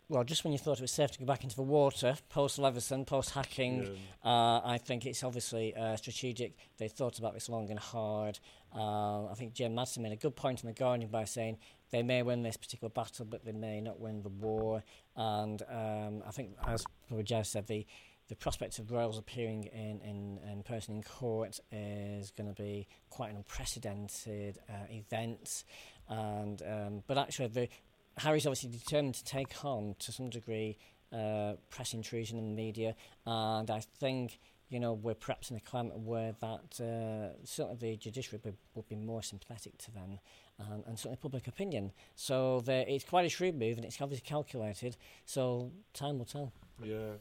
well, 0.10 0.24
just 0.24 0.44
when 0.44 0.54
you 0.54 0.60
thought 0.60 0.78
it 0.78 0.82
was 0.82 0.92
safe 0.92 1.12
to 1.12 1.20
go 1.20 1.26
back 1.26 1.44
into 1.44 1.56
the 1.56 1.64
water, 1.64 2.16
post 2.30 2.58
Leveson, 2.58 3.04
post 3.04 3.32
hacking, 3.32 3.84
yeah. 3.84 3.90
uh, 4.24 4.62
I 4.64 4.78
think 4.78 5.06
it's 5.06 5.24
obviously 5.24 5.76
uh, 5.76 5.98
strategic. 5.98 6.56
They 6.78 6.88
thought 6.88 7.20
about 7.20 7.34
this 7.34 7.50
long 7.50 7.70
and 7.70 7.80
hard. 7.80 8.40
Uh, 8.74 9.26
I 9.26 9.34
think 9.36 9.54
Jim 9.54 9.76
Madsen 9.76 10.00
made 10.00 10.14
a 10.14 10.18
good 10.18 10.36
point 10.36 10.64
in 10.64 10.68
The 10.68 10.74
Guardian 10.74 11.10
by 11.10 11.26
saying 11.26 11.58
they 11.92 12.04
may 12.04 12.24
win 12.24 12.42
this 12.42 12.56
particular 12.56 12.90
battle, 12.90 13.26
but 13.26 13.44
they 13.44 13.52
may 13.52 13.82
not 13.82 14.00
win 14.00 14.22
the 14.24 14.30
war. 14.30 14.84
And 15.16 15.62
um, 15.70 16.24
I 16.26 16.32
think, 16.32 16.52
as 16.66 16.86
Jez 17.12 17.48
said, 17.48 17.68
the 17.68 17.86
the 18.30 18.36
prospect 18.36 18.78
of 18.80 18.92
royals 18.92 19.18
appearing 19.18 19.64
in, 19.66 20.02
in, 20.02 20.40
in 20.52 20.62
person 20.62 20.96
in 20.96 21.04
court 21.04 21.60
is 21.72 22.32
going 22.32 22.54
to 22.54 22.62
be 22.62 22.86
quite 23.10 23.32
an 23.32 23.38
unprecedented 23.38 24.60
uh, 24.70 24.74
event. 24.90 25.64
And 26.10 26.62
um, 26.62 27.04
but 27.08 27.18
actually, 27.18 27.48
the, 27.48 27.70
Harry's 28.18 28.46
obviously 28.46 28.70
determined 28.70 29.16
to 29.16 29.24
take 29.24 29.64
on, 29.64 29.96
to 30.00 30.12
some 30.12 30.30
degree, 30.30 30.78
uh, 31.14 31.54
press 31.70 31.94
intrusion 31.94 32.38
in 32.38 32.46
the 32.46 32.56
media, 32.56 32.96
and 33.26 33.70
I 33.70 33.82
think 34.00 34.40
you 34.70 34.80
know 34.80 34.94
we're 34.94 35.16
perhaps 35.16 35.50
in 35.50 35.56
a 35.56 35.62
climate 35.62 35.98
where 35.98 36.36
that 36.42 36.82
uh, 36.82 37.38
certainly 37.46 37.78
the 37.80 37.96
judiciary 37.98 38.42
would, 38.44 38.58
would, 38.76 38.90
be 38.90 38.96
more 38.96 39.24
sympathetic 39.24 39.78
to 39.80 39.92
them, 39.92 40.20
and 40.60 40.98
certainly 40.98 41.18
public 41.22 41.48
opinion. 41.48 41.92
So 42.16 42.64
it's 42.68 43.06
quite 43.06 43.26
a 43.26 43.30
shrewd 43.30 43.56
move, 43.56 43.78
and 43.78 43.86
it's 43.86 44.02
obviously 44.02 44.26
calculated. 44.28 44.98
So 45.26 45.72
time 45.94 46.18
will 46.18 46.26
tell. 46.26 46.52
Yeah 46.84 47.14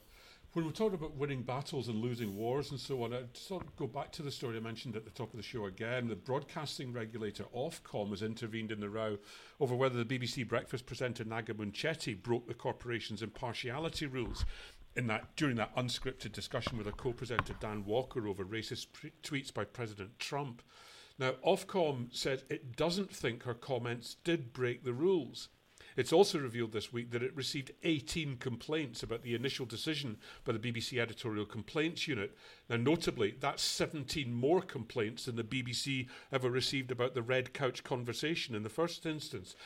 when 0.56 0.64
we 0.64 0.72
talk 0.72 0.94
about 0.94 1.14
winning 1.14 1.42
battles 1.42 1.88
and 1.88 2.00
losing 2.00 2.34
wars 2.34 2.70
and 2.70 2.80
so 2.80 3.02
on, 3.02 3.12
I 3.12 3.24
sort 3.34 3.62
of 3.62 3.76
go 3.76 3.86
back 3.86 4.10
to 4.12 4.22
the 4.22 4.30
story 4.30 4.56
I 4.56 4.60
mentioned 4.60 4.96
at 4.96 5.04
the 5.04 5.10
top 5.10 5.34
of 5.34 5.36
the 5.36 5.42
show 5.42 5.66
again. 5.66 6.08
The 6.08 6.16
broadcasting 6.16 6.94
regulator 6.94 7.44
Ofcom 7.54 8.08
has 8.08 8.22
intervened 8.22 8.72
in 8.72 8.80
the 8.80 8.88
row 8.88 9.18
over 9.60 9.74
whether 9.74 10.02
the 10.02 10.18
BBC 10.18 10.48
breakfast 10.48 10.86
presenter 10.86 11.24
Naga 11.24 11.52
Munchetty 11.52 12.22
broke 12.22 12.48
the 12.48 12.54
corporation's 12.54 13.20
impartiality 13.20 14.06
rules. 14.06 14.46
In 14.96 15.08
that, 15.08 15.36
during 15.36 15.56
that 15.56 15.76
unscripted 15.76 16.32
discussion 16.32 16.78
with 16.78 16.86
a 16.86 16.92
co-presenter 16.92 17.54
Dan 17.60 17.84
Walker 17.84 18.26
over 18.26 18.42
racist 18.42 18.86
pre- 18.94 19.12
tweets 19.22 19.52
by 19.52 19.64
President 19.64 20.18
Trump. 20.18 20.62
Now, 21.18 21.32
Ofcom 21.46 22.16
said 22.16 22.44
it 22.48 22.76
doesn't 22.76 23.14
think 23.14 23.42
her 23.42 23.52
comments 23.52 24.16
did 24.24 24.54
break 24.54 24.84
the 24.84 24.94
rules. 24.94 25.50
It's 25.96 26.12
also 26.12 26.38
revealed 26.38 26.72
this 26.72 26.92
week 26.92 27.10
that 27.10 27.22
it 27.22 27.34
received 27.34 27.72
18 27.82 28.36
complaints 28.36 29.02
about 29.02 29.22
the 29.22 29.34
initial 29.34 29.64
decision 29.64 30.18
by 30.44 30.52
the 30.52 30.58
BBC 30.58 31.00
Editorial 31.00 31.46
Complaints 31.46 32.06
Unit. 32.06 32.36
Now, 32.68 32.76
notably, 32.76 33.34
that's 33.40 33.62
17 33.62 34.32
more 34.32 34.60
complaints 34.60 35.24
than 35.24 35.36
the 35.36 35.42
BBC 35.42 36.08
ever 36.30 36.50
received 36.50 36.90
about 36.90 37.14
the 37.14 37.22
Red 37.22 37.54
Couch 37.54 37.82
conversation 37.82 38.54
in 38.54 38.62
the 38.62 38.68
first 38.68 39.06
instance. 39.06 39.56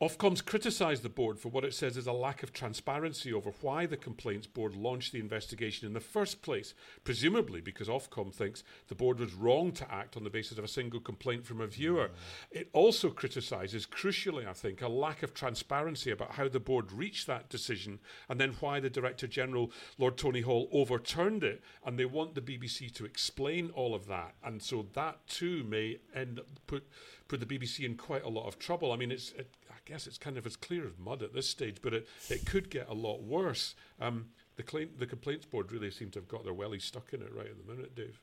Ofcom's 0.00 0.40
criticised 0.40 1.02
the 1.02 1.10
board 1.10 1.38
for 1.38 1.50
what 1.50 1.62
it 1.62 1.74
says 1.74 1.98
is 1.98 2.06
a 2.06 2.12
lack 2.12 2.42
of 2.42 2.54
transparency 2.54 3.34
over 3.34 3.52
why 3.60 3.84
the 3.84 3.98
complaints 3.98 4.46
board 4.46 4.74
launched 4.74 5.12
the 5.12 5.20
investigation 5.20 5.86
in 5.86 5.92
the 5.92 6.00
first 6.00 6.40
place, 6.40 6.72
presumably 7.04 7.60
because 7.60 7.86
Ofcom 7.86 8.34
thinks 8.34 8.64
the 8.88 8.94
board 8.94 9.18
was 9.18 9.34
wrong 9.34 9.72
to 9.72 9.92
act 9.92 10.16
on 10.16 10.24
the 10.24 10.30
basis 10.30 10.56
of 10.56 10.64
a 10.64 10.68
single 10.68 11.00
complaint 11.00 11.44
from 11.44 11.60
a 11.60 11.66
viewer. 11.66 12.08
Mm. 12.08 12.60
It 12.60 12.70
also 12.72 13.10
criticises, 13.10 13.86
crucially, 13.86 14.48
I 14.48 14.54
think, 14.54 14.80
a 14.80 14.88
lack 14.88 15.22
of 15.22 15.34
transparency 15.34 16.10
about 16.10 16.32
how 16.32 16.48
the 16.48 16.60
board 16.60 16.92
reached 16.92 17.26
that 17.26 17.50
decision 17.50 17.98
and 18.30 18.40
then 18.40 18.56
why 18.60 18.80
the 18.80 18.88
Director 18.88 19.26
General, 19.26 19.70
Lord 19.98 20.16
Tony 20.16 20.40
Hall, 20.40 20.70
overturned 20.72 21.44
it. 21.44 21.62
And 21.84 21.98
they 21.98 22.06
want 22.06 22.34
the 22.34 22.40
BBC 22.40 22.90
to 22.94 23.04
explain 23.04 23.68
all 23.74 23.94
of 23.94 24.06
that. 24.06 24.34
And 24.42 24.62
so 24.62 24.86
that 24.94 25.26
too 25.26 25.62
may 25.64 25.98
end 26.14 26.40
put 26.66 26.86
put 27.28 27.38
the 27.38 27.46
BBC 27.46 27.84
in 27.84 27.96
quite 27.96 28.24
a 28.24 28.28
lot 28.28 28.48
of 28.48 28.58
trouble. 28.58 28.90
I 28.90 28.96
mean, 28.96 29.12
it's 29.12 29.30
it, 29.32 29.54
guess 29.90 30.06
it's 30.06 30.18
kind 30.18 30.38
of 30.38 30.46
as 30.46 30.56
clear 30.56 30.86
as 30.86 30.92
mud 30.98 31.22
at 31.22 31.34
this 31.34 31.48
stage, 31.48 31.78
but 31.82 31.92
it, 31.92 32.08
it 32.28 32.46
could 32.46 32.70
get 32.70 32.88
a 32.88 32.94
lot 32.94 33.22
worse. 33.22 33.74
Um, 34.00 34.26
the, 34.56 34.62
claim, 34.62 34.90
the 34.98 35.06
complaints 35.06 35.46
board 35.46 35.72
really 35.72 35.90
seem 35.90 36.10
to 36.12 36.20
have 36.20 36.28
got 36.28 36.44
their 36.44 36.54
wellies 36.54 36.82
stuck 36.82 37.12
in 37.12 37.22
it 37.22 37.34
right 37.34 37.46
at 37.46 37.66
the 37.66 37.72
minute, 37.72 37.94
Dave. 37.94 38.20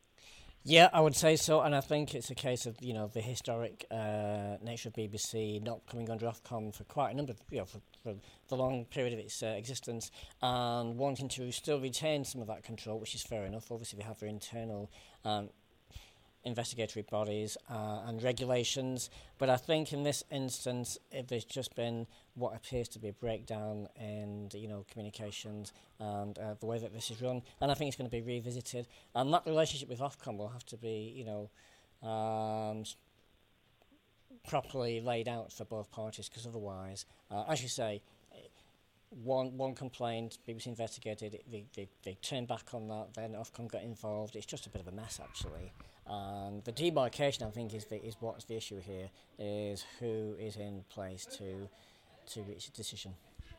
Yeah, 0.63 0.89
I 0.91 0.99
would 0.99 1.15
say 1.15 1.35
so, 1.37 1.61
and 1.61 1.73
I 1.73 1.81
think 1.81 2.13
it's 2.13 2.29
a 2.29 2.35
case 2.35 2.65
of 2.65 2.75
you 2.81 2.93
know 2.93 3.07
the 3.07 3.21
historic 3.21 3.85
uh, 3.89 4.57
nature 4.61 4.89
of 4.89 4.95
BBC 4.95 5.63
not 5.63 5.79
coming 5.89 6.09
under 6.09 6.25
Ofcom 6.25 6.75
for 6.75 6.83
quite 6.83 7.11
a 7.11 7.13
number, 7.15 7.31
of, 7.31 7.37
you 7.49 7.59
know, 7.59 7.65
for, 7.65 7.79
for 8.03 8.15
the 8.49 8.55
long 8.57 8.83
period 8.83 9.13
of 9.13 9.19
its 9.19 9.41
uh, 9.41 9.45
existence, 9.45 10.11
and 10.41 10.97
wanting 10.97 11.29
to 11.29 11.53
still 11.53 11.79
retain 11.79 12.25
some 12.25 12.41
of 12.41 12.47
that 12.47 12.63
control, 12.63 12.99
which 12.99 13.15
is 13.15 13.23
fair 13.23 13.45
enough. 13.45 13.71
Obviously, 13.71 13.97
they 13.97 14.03
have 14.03 14.19
their 14.19 14.27
internal 14.27 14.91
um, 15.23 15.49
investigatory 16.47 17.05
bodies 17.09 17.57
uh, 17.69 18.01
and 18.07 18.23
regulations. 18.23 19.09
But 19.37 19.49
I 19.49 19.57
think 19.57 19.93
in 19.93 20.03
this 20.03 20.23
instance, 20.31 20.97
if 21.11 21.27
there's 21.27 21.45
just 21.45 21.75
been 21.75 22.07
what 22.33 22.55
appears 22.55 22.87
to 22.89 22.99
be 22.99 23.09
a 23.09 23.13
breakdown 23.13 23.87
in 23.99 24.49
you 24.53 24.67
know 24.67 24.85
communications 24.89 25.73
and 25.99 26.37
uh, 26.39 26.55
the 26.59 26.65
way 26.65 26.79
that 26.79 26.93
this 26.93 27.11
is 27.11 27.21
run, 27.21 27.41
and 27.61 27.71
I 27.71 27.75
think 27.75 27.89
it's 27.89 27.97
going 27.97 28.09
to 28.09 28.15
be 28.15 28.23
revisited. 28.23 28.87
And 29.13 29.31
that 29.33 29.45
relationship 29.45 29.89
with 29.89 29.99
Ofcom 29.99 30.37
will 30.37 30.49
have 30.49 30.65
to 30.67 30.77
be 30.77 31.13
you 31.15 31.25
know 31.25 31.49
um, 32.09 32.83
properly 34.47 35.01
laid 35.01 35.27
out 35.27 35.51
for 35.51 35.65
both 35.65 35.91
parties, 35.91 36.29
because 36.29 36.47
otherwise, 36.47 37.05
uh, 37.29 37.43
as 37.47 37.61
you 37.61 37.69
say, 37.69 38.01
one 39.09 39.57
one 39.57 39.73
complaint, 39.73 40.37
BBC 40.47 40.67
investigated, 40.67 41.39
they, 41.49 41.65
they, 41.75 41.89
they 42.03 42.17
turned 42.21 42.47
back 42.47 42.73
on 42.73 42.87
that, 42.89 43.13
then 43.13 43.33
Ofcom 43.33 43.69
got 43.71 43.83
involved. 43.83 44.35
It's 44.35 44.45
just 44.45 44.65
a 44.65 44.69
bit 44.69 44.81
of 44.81 44.87
a 44.87 44.91
mess, 44.91 45.19
actually. 45.23 45.71
And 46.05 46.63
the 46.63 46.71
demarcation, 46.71 47.45
I 47.45 47.49
think, 47.49 47.73
is 47.73 47.85
the, 47.85 48.03
is 48.03 48.15
what's 48.19 48.45
the 48.45 48.55
issue 48.55 48.79
here, 48.79 49.09
is 49.37 49.85
who 49.99 50.35
is 50.39 50.55
in 50.55 50.83
place 50.89 51.25
to 51.37 51.69
to 52.33 52.41
reach 52.43 52.67
a 52.67 52.71
decision. 52.71 53.13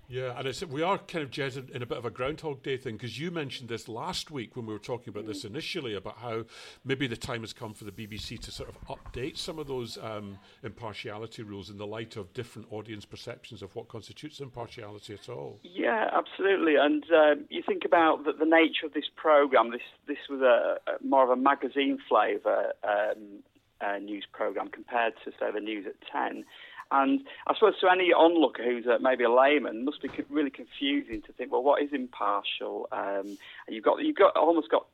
Yeah, 0.09 0.33
and 0.39 0.49
it's, 0.49 0.65
we 0.65 0.83
are 0.83 0.97
kind 0.97 1.23
of 1.23 1.31
Jez, 1.31 1.71
in 1.71 1.83
a 1.83 1.87
bit 1.87 1.99
of 1.99 2.07
a 2.07 2.11
Groundhog 2.11 2.63
Day 2.63 2.79
thing 2.79 2.97
because 2.97 3.21
you 3.21 3.31
mentioned 3.31 3.69
this 3.69 3.89
last 3.89 4.31
week 4.31 4.57
when 4.57 4.65
we 4.65 4.73
were 4.73 4.79
talking 4.79 5.11
about 5.11 5.27
this 5.27 5.45
initially 5.45 5.95
about 5.95 6.17
how 6.17 6.45
maybe 6.83 7.07
the 7.07 7.17
time 7.17 7.43
has 7.43 7.53
come 7.53 7.75
for 7.75 7.85
the 7.85 7.93
BBC 7.93 8.41
to 8.41 8.51
sort 8.51 8.71
of 8.71 8.79
update 8.89 9.37
some 9.37 9.59
of 9.59 9.67
those 9.67 9.99
um, 9.99 10.39
impartiality 10.63 11.43
rules 11.43 11.69
in 11.69 11.77
the 11.77 11.87
light 11.87 12.17
of 12.17 12.33
different 12.33 12.73
audience 12.73 13.05
perceptions 13.05 13.61
of 13.61 13.77
what 13.77 13.89
constitutes 13.89 14.41
impartiality 14.41 15.13
at 15.13 15.29
all. 15.29 15.61
Yeah, 15.63 16.09
absolutely. 16.11 16.77
And 16.77 17.05
um, 17.13 17.45
you 17.51 17.63
think 17.63 17.85
about 17.85 18.25
the, 18.25 18.33
the, 18.33 18.47
nature 18.47 18.87
of 18.87 18.95
this 18.95 19.11
program. 19.15 19.71
This 19.73 19.83
this 20.07 20.17
was 20.31 20.41
a, 20.41 20.79
a 20.91 21.05
more 21.05 21.23
of 21.23 21.29
a 21.29 21.37
magazine 21.37 21.99
flavour 22.09 22.73
um, 22.83 23.43
uh, 23.83 23.99
news 23.99 24.25
program 24.33 24.69
compared 24.69 25.13
to 25.25 25.33
say 25.33 25.53
the 25.53 25.61
news 25.61 25.85
at 25.87 25.97
ten. 26.11 26.45
And 26.91 27.21
I 27.47 27.55
suppose 27.55 27.75
to 27.81 27.91
any 27.91 28.13
onlooker 28.13 28.65
who's 28.65 28.87
uh, 28.87 28.99
maybe 29.01 29.25
a 29.25 29.31
layman, 29.31 29.85
must 29.85 30.01
be 30.01 30.09
really 30.31 30.51
confusing 30.51 31.23
to 31.23 31.33
think, 31.33 31.53
well, 31.53 31.63
what 31.63 31.83
is 31.83 31.91
impartial? 31.93 32.89
Um, 32.93 33.37
you've 33.69 33.85
got 33.85 34.03
you've 34.03 34.17
got 34.17 34.37
almost 34.37 34.71
got 34.71 34.87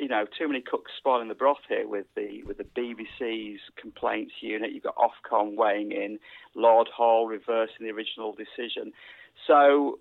you 0.00 0.08
know 0.08 0.24
too 0.36 0.48
many 0.48 0.60
cooks 0.60 0.92
spoiling 0.96 1.28
the 1.28 1.34
broth 1.34 1.60
here 1.68 1.86
with 1.86 2.06
the 2.16 2.42
with 2.42 2.58
the 2.58 2.64
BBC's 2.64 3.60
complaints 3.76 4.34
unit. 4.40 4.72
You've 4.72 4.82
got 4.82 4.96
Ofcom 4.96 5.54
weighing 5.54 5.92
in, 5.92 6.18
Lord 6.54 6.88
Hall 6.88 7.28
reversing 7.28 7.86
the 7.86 7.90
original 7.90 8.32
decision. 8.32 8.92
So 9.46 10.00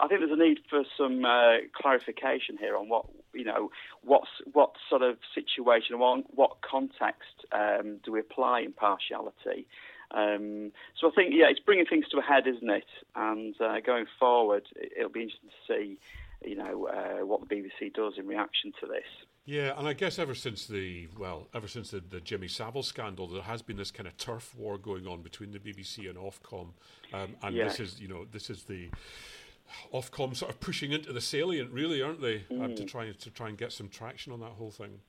I 0.00 0.08
think 0.08 0.20
there's 0.20 0.32
a 0.32 0.36
need 0.36 0.60
for 0.70 0.84
some 0.96 1.24
uh, 1.24 1.58
clarification 1.74 2.56
here 2.58 2.76
on 2.76 2.88
what 2.88 3.06
you 3.34 3.44
know 3.44 3.70
what's 4.02 4.30
what 4.52 4.72
sort 4.88 5.02
of 5.02 5.18
situation, 5.34 5.98
what, 5.98 6.24
what 6.34 6.58
context 6.62 7.44
um, 7.52 7.98
do 8.04 8.12
we 8.12 8.20
apply 8.20 8.60
impartiality? 8.60 9.66
Um, 10.10 10.72
so 10.98 11.08
I 11.08 11.10
think, 11.14 11.34
yeah, 11.34 11.46
it's 11.50 11.60
bringing 11.60 11.86
things 11.86 12.06
to 12.08 12.18
a 12.18 12.22
head, 12.22 12.46
isn't 12.46 12.70
it? 12.70 12.86
And 13.14 13.54
uh, 13.60 13.80
going 13.80 14.06
forward, 14.18 14.66
it'll 14.96 15.10
be 15.10 15.22
interesting 15.22 15.50
to 15.50 15.72
see, 15.72 15.98
you 16.44 16.56
know, 16.56 16.86
uh, 16.86 17.26
what 17.26 17.46
the 17.46 17.54
BBC 17.54 17.92
does 17.92 18.14
in 18.16 18.26
reaction 18.26 18.72
to 18.80 18.86
this. 18.86 19.04
Yeah, 19.44 19.78
and 19.78 19.88
I 19.88 19.94
guess 19.94 20.18
ever 20.18 20.34
since 20.34 20.66
the 20.66 21.08
well, 21.18 21.48
ever 21.54 21.68
since 21.68 21.90
the, 21.90 22.00
the 22.00 22.20
Jimmy 22.20 22.48
Savile 22.48 22.82
scandal, 22.82 23.26
there 23.26 23.40
has 23.40 23.62
been 23.62 23.78
this 23.78 23.90
kind 23.90 24.06
of 24.06 24.14
turf 24.18 24.54
war 24.54 24.76
going 24.76 25.06
on 25.06 25.22
between 25.22 25.52
the 25.52 25.58
BBC 25.58 26.06
and 26.06 26.18
Ofcom, 26.18 26.72
um, 27.14 27.34
and 27.42 27.56
yeah. 27.56 27.64
this 27.64 27.80
is 27.80 27.98
you 27.98 28.08
know 28.08 28.26
this 28.30 28.50
is 28.50 28.64
the 28.64 28.90
Ofcom 29.94 30.36
sort 30.36 30.50
of 30.50 30.60
pushing 30.60 30.92
into 30.92 31.14
the 31.14 31.22
salient, 31.22 31.72
really, 31.72 32.02
aren't 32.02 32.20
they, 32.20 32.40
mm. 32.50 32.62
um, 32.62 32.74
to 32.74 32.82
mm. 32.82 32.88
try 32.88 33.10
to 33.10 33.30
try 33.30 33.48
and 33.48 33.56
get 33.56 33.72
some 33.72 33.88
traction 33.88 34.34
on 34.34 34.40
that 34.40 34.50
whole 34.50 34.70
thing. 34.70 35.00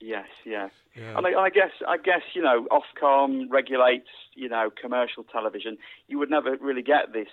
Yes, 0.00 0.26
yeah. 0.44 0.68
yeah. 0.94 1.16
And 1.16 1.26
I, 1.26 1.40
I, 1.40 1.50
guess 1.50 1.72
I 1.86 1.96
guess 1.96 2.22
you 2.34 2.42
know 2.42 2.66
Ofcom 2.70 3.46
regulates 3.50 4.08
you 4.34 4.48
know 4.48 4.70
commercial 4.80 5.24
television. 5.24 5.76
You 6.06 6.18
would 6.18 6.30
never 6.30 6.56
really 6.60 6.82
get 6.82 7.12
this 7.12 7.28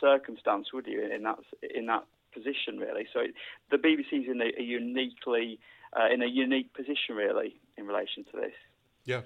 circumstance, 0.00 0.68
would 0.72 0.86
you, 0.86 1.02
in 1.02 1.22
that 1.22 1.38
in 1.74 1.86
that 1.86 2.04
position 2.34 2.78
really? 2.78 3.06
So 3.12 3.20
it, 3.20 3.34
the 3.70 3.78
BBC 3.78 4.24
is 4.24 4.30
in 4.30 4.40
a, 4.40 4.60
a 4.60 4.62
uniquely 4.62 5.58
uh, 5.98 6.12
in 6.12 6.22
a 6.22 6.26
unique 6.26 6.74
position 6.74 7.16
really 7.16 7.56
in 7.76 7.86
relation 7.86 8.24
to 8.24 8.32
this. 8.32 8.52
Yeah. 9.04 9.22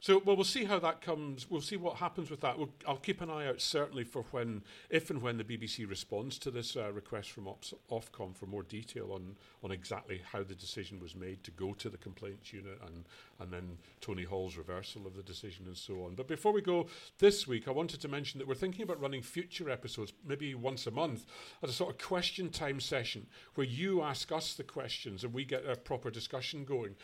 So, 0.00 0.22
well, 0.24 0.36
we'll 0.36 0.44
see 0.44 0.64
how 0.64 0.78
that 0.78 1.00
comes. 1.00 1.50
We'll 1.50 1.60
see 1.60 1.76
what 1.76 1.96
happens 1.96 2.30
with 2.30 2.40
that. 2.42 2.56
We'll, 2.56 2.70
I'll 2.86 2.96
keep 2.96 3.20
an 3.20 3.30
eye 3.30 3.48
out 3.48 3.60
certainly 3.60 4.04
for 4.04 4.22
when, 4.30 4.62
if 4.90 5.10
and 5.10 5.20
when 5.20 5.38
the 5.38 5.44
BBC 5.44 5.88
responds 5.88 6.38
to 6.38 6.52
this 6.52 6.76
uh, 6.76 6.92
request 6.92 7.32
from 7.32 7.48
Ops, 7.48 7.74
Ofcom 7.90 8.36
for 8.36 8.46
more 8.46 8.62
detail 8.62 9.10
on, 9.12 9.34
on 9.64 9.72
exactly 9.72 10.20
how 10.30 10.44
the 10.44 10.54
decision 10.54 11.00
was 11.00 11.16
made 11.16 11.42
to 11.42 11.50
go 11.50 11.72
to 11.74 11.88
the 11.88 11.96
complaints 11.96 12.52
unit 12.52 12.78
and, 12.86 13.06
and 13.40 13.52
then 13.52 13.76
Tony 14.00 14.22
Hall's 14.22 14.56
reversal 14.56 15.04
of 15.04 15.16
the 15.16 15.22
decision 15.22 15.66
and 15.66 15.76
so 15.76 16.04
on. 16.04 16.14
But 16.14 16.28
before 16.28 16.52
we 16.52 16.62
go 16.62 16.86
this 17.18 17.48
week, 17.48 17.66
I 17.66 17.72
wanted 17.72 18.00
to 18.02 18.08
mention 18.08 18.38
that 18.38 18.46
we're 18.46 18.54
thinking 18.54 18.84
about 18.84 19.00
running 19.00 19.22
future 19.22 19.68
episodes, 19.68 20.12
maybe 20.24 20.54
once 20.54 20.86
a 20.86 20.92
month, 20.92 21.26
as 21.60 21.70
a 21.70 21.72
sort 21.72 21.90
of 21.90 21.98
question 21.98 22.50
time 22.50 22.78
session 22.78 23.26
where 23.56 23.66
you 23.66 24.02
ask 24.02 24.30
us 24.30 24.54
the 24.54 24.62
questions 24.62 25.24
and 25.24 25.34
we 25.34 25.44
get 25.44 25.68
a 25.68 25.74
proper 25.74 26.08
discussion 26.08 26.64
going 26.64 26.94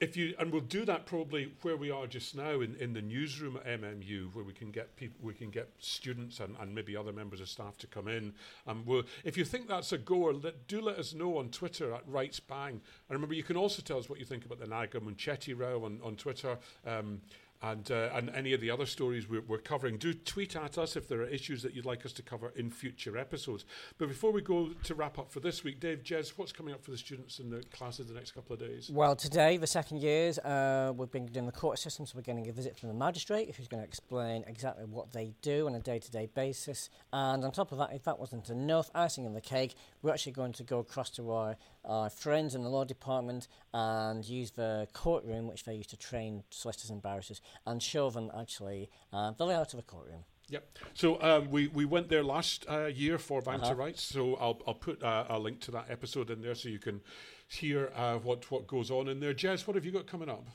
if 0.00 0.16
you 0.16 0.34
and 0.38 0.52
we'll 0.52 0.60
do 0.60 0.84
that 0.84 1.06
probably 1.06 1.52
where 1.62 1.76
we 1.76 1.90
are 1.90 2.06
just 2.06 2.36
now 2.36 2.60
in, 2.60 2.76
in 2.76 2.92
the 2.92 3.00
newsroom 3.00 3.56
at 3.56 3.80
MMU, 3.80 4.34
where 4.34 4.44
we 4.44 4.52
can 4.52 4.70
get 4.70 4.96
people, 4.96 5.16
we 5.22 5.34
can 5.34 5.50
get 5.50 5.68
students 5.78 6.40
and, 6.40 6.56
and 6.60 6.74
maybe 6.74 6.96
other 6.96 7.12
members 7.12 7.40
of 7.40 7.48
staff 7.48 7.78
to 7.78 7.86
come 7.86 8.08
in. 8.08 8.34
And 8.66 8.84
we'll, 8.86 9.04
if 9.24 9.36
you 9.36 9.44
think 9.44 9.68
that's 9.68 9.92
a 9.92 9.98
goer, 9.98 10.32
let, 10.32 10.66
do 10.66 10.80
let 10.80 10.98
us 10.98 11.14
know 11.14 11.38
on 11.38 11.48
Twitter 11.48 11.94
at 11.94 12.02
Rights 12.08 12.40
Bang. 12.40 12.72
And 12.72 13.10
remember, 13.10 13.34
you 13.34 13.44
can 13.44 13.56
also 13.56 13.82
tell 13.82 13.98
us 13.98 14.08
what 14.08 14.18
you 14.18 14.24
think 14.24 14.44
about 14.44 14.58
the 14.58 14.66
Naga 14.66 15.00
Munchetty 15.00 15.58
row 15.58 15.84
on, 15.84 16.00
on 16.02 16.16
Twitter. 16.16 16.58
Um, 16.86 17.20
and, 17.64 17.90
uh, 17.90 18.10
and 18.12 18.30
any 18.30 18.52
of 18.52 18.60
the 18.60 18.70
other 18.70 18.84
stories 18.84 19.28
we're, 19.28 19.40
we're, 19.40 19.58
covering. 19.58 19.96
Do 19.96 20.12
tweet 20.12 20.54
at 20.56 20.76
us 20.76 20.96
if 20.96 21.08
there 21.08 21.20
are 21.20 21.26
issues 21.26 21.62
that 21.62 21.74
you'd 21.74 21.86
like 21.86 22.04
us 22.04 22.12
to 22.14 22.22
cover 22.22 22.52
in 22.56 22.70
future 22.70 23.16
episodes. 23.16 23.64
But 23.96 24.08
before 24.08 24.32
we 24.32 24.42
go 24.42 24.70
to 24.82 24.94
wrap 24.94 25.18
up 25.18 25.32
for 25.32 25.40
this 25.40 25.64
week, 25.64 25.80
Dave, 25.80 26.02
Jez, 26.02 26.30
what's 26.36 26.52
coming 26.52 26.74
up 26.74 26.84
for 26.84 26.90
the 26.90 26.98
students 26.98 27.38
in 27.38 27.48
the 27.48 27.62
classes 27.72 28.08
the 28.08 28.14
next 28.14 28.32
couple 28.32 28.52
of 28.52 28.60
days? 28.60 28.90
Well, 28.92 29.16
today, 29.16 29.56
the 29.56 29.66
second 29.66 30.02
years, 30.02 30.38
uh, 30.40 30.92
we've 30.94 31.10
been 31.10 31.26
doing 31.26 31.46
the 31.46 31.52
court 31.52 31.78
system, 31.78 32.04
so 32.04 32.16
we're 32.16 32.22
getting 32.22 32.48
a 32.48 32.52
visit 32.52 32.76
from 32.78 32.88
the 32.88 32.94
magistrate 32.94 33.54
who's 33.56 33.68
going 33.68 33.82
to 33.82 33.88
explain 33.88 34.44
exactly 34.46 34.84
what 34.84 35.12
they 35.12 35.32
do 35.40 35.66
on 35.66 35.74
a 35.74 35.80
day 35.80 35.98
to 35.98 36.10
day 36.10 36.28
basis. 36.34 36.90
And 37.12 37.44
on 37.44 37.52
top 37.52 37.72
of 37.72 37.78
that, 37.78 37.94
if 37.94 38.04
that 38.04 38.18
wasn't 38.18 38.50
enough, 38.50 38.90
icing 38.94 39.24
on 39.26 39.32
the 39.32 39.40
cake, 39.40 39.74
we're 40.02 40.12
actually 40.12 40.32
going 40.32 40.52
to 40.52 40.64
go 40.64 40.80
across 40.80 41.08
to 41.10 41.30
our, 41.30 41.56
our 41.84 42.10
friends 42.10 42.54
in 42.54 42.62
the 42.62 42.68
law 42.68 42.84
department 42.84 43.48
and 43.72 44.24
use 44.24 44.52
the 44.52 44.88
courtroom, 44.92 45.46
which 45.48 45.64
they 45.64 45.74
use 45.74 45.86
to 45.88 45.96
train 45.96 46.44
solicitors 46.50 46.90
and 46.90 47.02
barristers 47.02 47.40
and 47.66 47.82
show 47.82 48.10
them 48.10 48.30
actually 48.38 48.90
uh, 49.12 49.32
the 49.32 49.46
layout 49.46 49.72
of 49.72 49.78
a 49.78 49.82
courtroom. 49.82 50.24
Yep. 50.50 50.78
So 50.92 51.22
um, 51.22 51.50
we 51.50 51.68
we 51.68 51.84
went 51.84 52.08
there 52.08 52.22
last 52.22 52.66
uh, 52.68 52.86
year 52.86 53.18
for 53.18 53.40
Bang 53.40 53.60
uh-huh. 53.60 53.74
Rights. 53.74 54.02
So 54.02 54.34
I'll 54.36 54.60
I'll 54.66 54.74
put 54.74 55.02
uh, 55.02 55.24
a 55.28 55.38
link 55.38 55.60
to 55.60 55.70
that 55.72 55.86
episode 55.88 56.30
in 56.30 56.42
there 56.42 56.54
so 56.54 56.68
you 56.68 56.78
can 56.78 57.00
hear 57.48 57.90
uh, 57.94 58.16
what 58.16 58.50
what 58.50 58.66
goes 58.66 58.90
on 58.90 59.08
in 59.08 59.20
there. 59.20 59.32
Jez, 59.32 59.66
what 59.66 59.74
have 59.74 59.84
you 59.84 59.92
got 59.92 60.06
coming 60.06 60.28
up? 60.28 60.46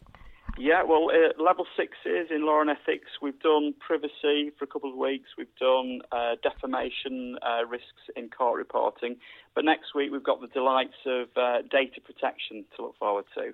Yeah, 0.59 0.83
well, 0.83 1.07
uh, 1.09 1.41
level 1.41 1.65
sixes 1.77 2.27
in 2.29 2.45
law 2.45 2.59
and 2.59 2.69
ethics. 2.69 3.07
We've 3.21 3.39
done 3.39 3.73
privacy 3.79 4.51
for 4.59 4.65
a 4.65 4.67
couple 4.67 4.91
of 4.91 4.97
weeks. 4.97 5.29
We've 5.37 5.47
done 5.57 6.01
uh, 6.11 6.35
defamation 6.43 7.37
uh, 7.41 7.65
risks 7.65 8.11
in 8.17 8.27
court 8.29 8.57
reporting. 8.57 9.15
But 9.55 9.63
next 9.63 9.95
week 9.95 10.11
we've 10.11 10.21
got 10.21 10.41
the 10.41 10.47
delights 10.47 10.99
of 11.05 11.29
uh, 11.37 11.61
data 11.71 12.01
protection 12.03 12.65
to 12.75 12.81
look 12.81 12.97
forward 12.99 13.23
to. 13.35 13.53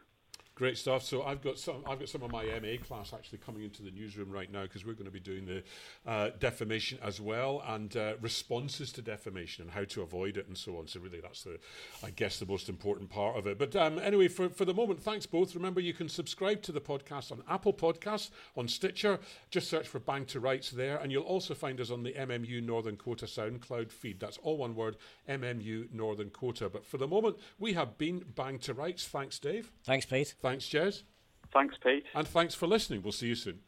Great 0.56 0.78
stuff. 0.78 1.04
So 1.04 1.24
I've 1.24 1.42
got 1.42 1.60
some. 1.60 1.84
I've 1.86 2.00
got 2.00 2.08
some 2.08 2.24
of 2.24 2.32
my 2.32 2.46
MA 2.46 2.82
class 2.82 3.12
actually 3.14 3.40
coming 3.40 3.64
into 3.64 3.84
the 3.84 3.92
newsroom 3.92 4.32
right 4.32 4.50
now 4.50 4.62
because 4.64 4.86
we're 4.86 4.94
going 4.94 5.04
to 5.04 5.12
be 5.12 5.20
doing 5.20 5.46
the 5.46 5.64
uh, 6.10 6.30
defamation 6.40 6.98
as 7.04 7.20
well 7.20 7.62
and 7.68 7.98
uh, 7.98 8.14
responses 8.22 8.94
to 8.94 9.02
defamation 9.02 9.64
and 9.64 9.72
how 9.72 9.84
to 9.84 10.02
avoid 10.02 10.38
it 10.38 10.48
and 10.48 10.58
so 10.58 10.78
on. 10.78 10.88
So 10.88 11.02
really, 11.02 11.20
that's 11.20 11.44
the, 11.44 11.60
I 12.02 12.10
guess, 12.12 12.40
the 12.40 12.46
most 12.46 12.70
important 12.70 13.10
part 13.10 13.36
of 13.36 13.48
it. 13.48 13.60
But 13.60 13.76
um, 13.76 14.00
anyway, 14.00 14.30
for 14.30 14.48
for 14.48 14.64
the 14.64 14.74
moment, 14.74 15.02
thanks 15.02 15.26
both. 15.26 15.54
Remember, 15.56 15.82
you 15.82 15.94
can 15.94 16.08
subscribe 16.08 16.62
to 16.62 16.72
the 16.72 16.80
podcast 16.80 17.34
on 17.34 17.44
Apple 17.50 17.74
Podcasts, 17.74 18.30
on 18.56 18.70
Stitcher. 18.70 19.20
Just 19.52 19.70
search 19.70 19.90
for 19.90 20.00
Bang 20.00 20.24
to 20.28 20.40
Rights 20.40 20.72
there, 20.72 20.96
and 21.00 21.12
you'll 21.12 21.24
also 21.24 21.54
find 21.54 21.82
us 21.82 21.92
on 21.92 22.04
the 22.04 22.14
MMU 22.14 22.64
Northern 22.64 22.96
Quota 22.96 23.26
SoundCloud 23.26 23.92
feed. 23.92 24.22
That's 24.22 24.38
all 24.38 24.56
one 24.56 24.74
word, 24.74 24.96
MMU 25.28 25.92
Northern 25.92 26.30
Quota. 26.30 26.70
But 26.70 26.86
for 26.86 26.98
the 26.98 27.08
moment, 27.08 27.40
we 27.60 27.74
have 27.74 27.98
been 27.98 28.24
Bang 28.36 28.58
to 28.60 28.74
Rights. 28.74 29.06
Thanks, 29.06 29.38
Dave. 29.38 29.74
Thanks, 29.84 30.06
Pete. 30.06 30.34
Thanks, 30.46 30.66
Jez. 30.66 31.02
Thanks, 31.52 31.76
Pete. 31.84 32.04
And 32.14 32.28
thanks 32.28 32.54
for 32.54 32.68
listening. 32.68 33.02
We'll 33.02 33.14
see 33.14 33.26
you 33.26 33.34
soon. 33.34 33.62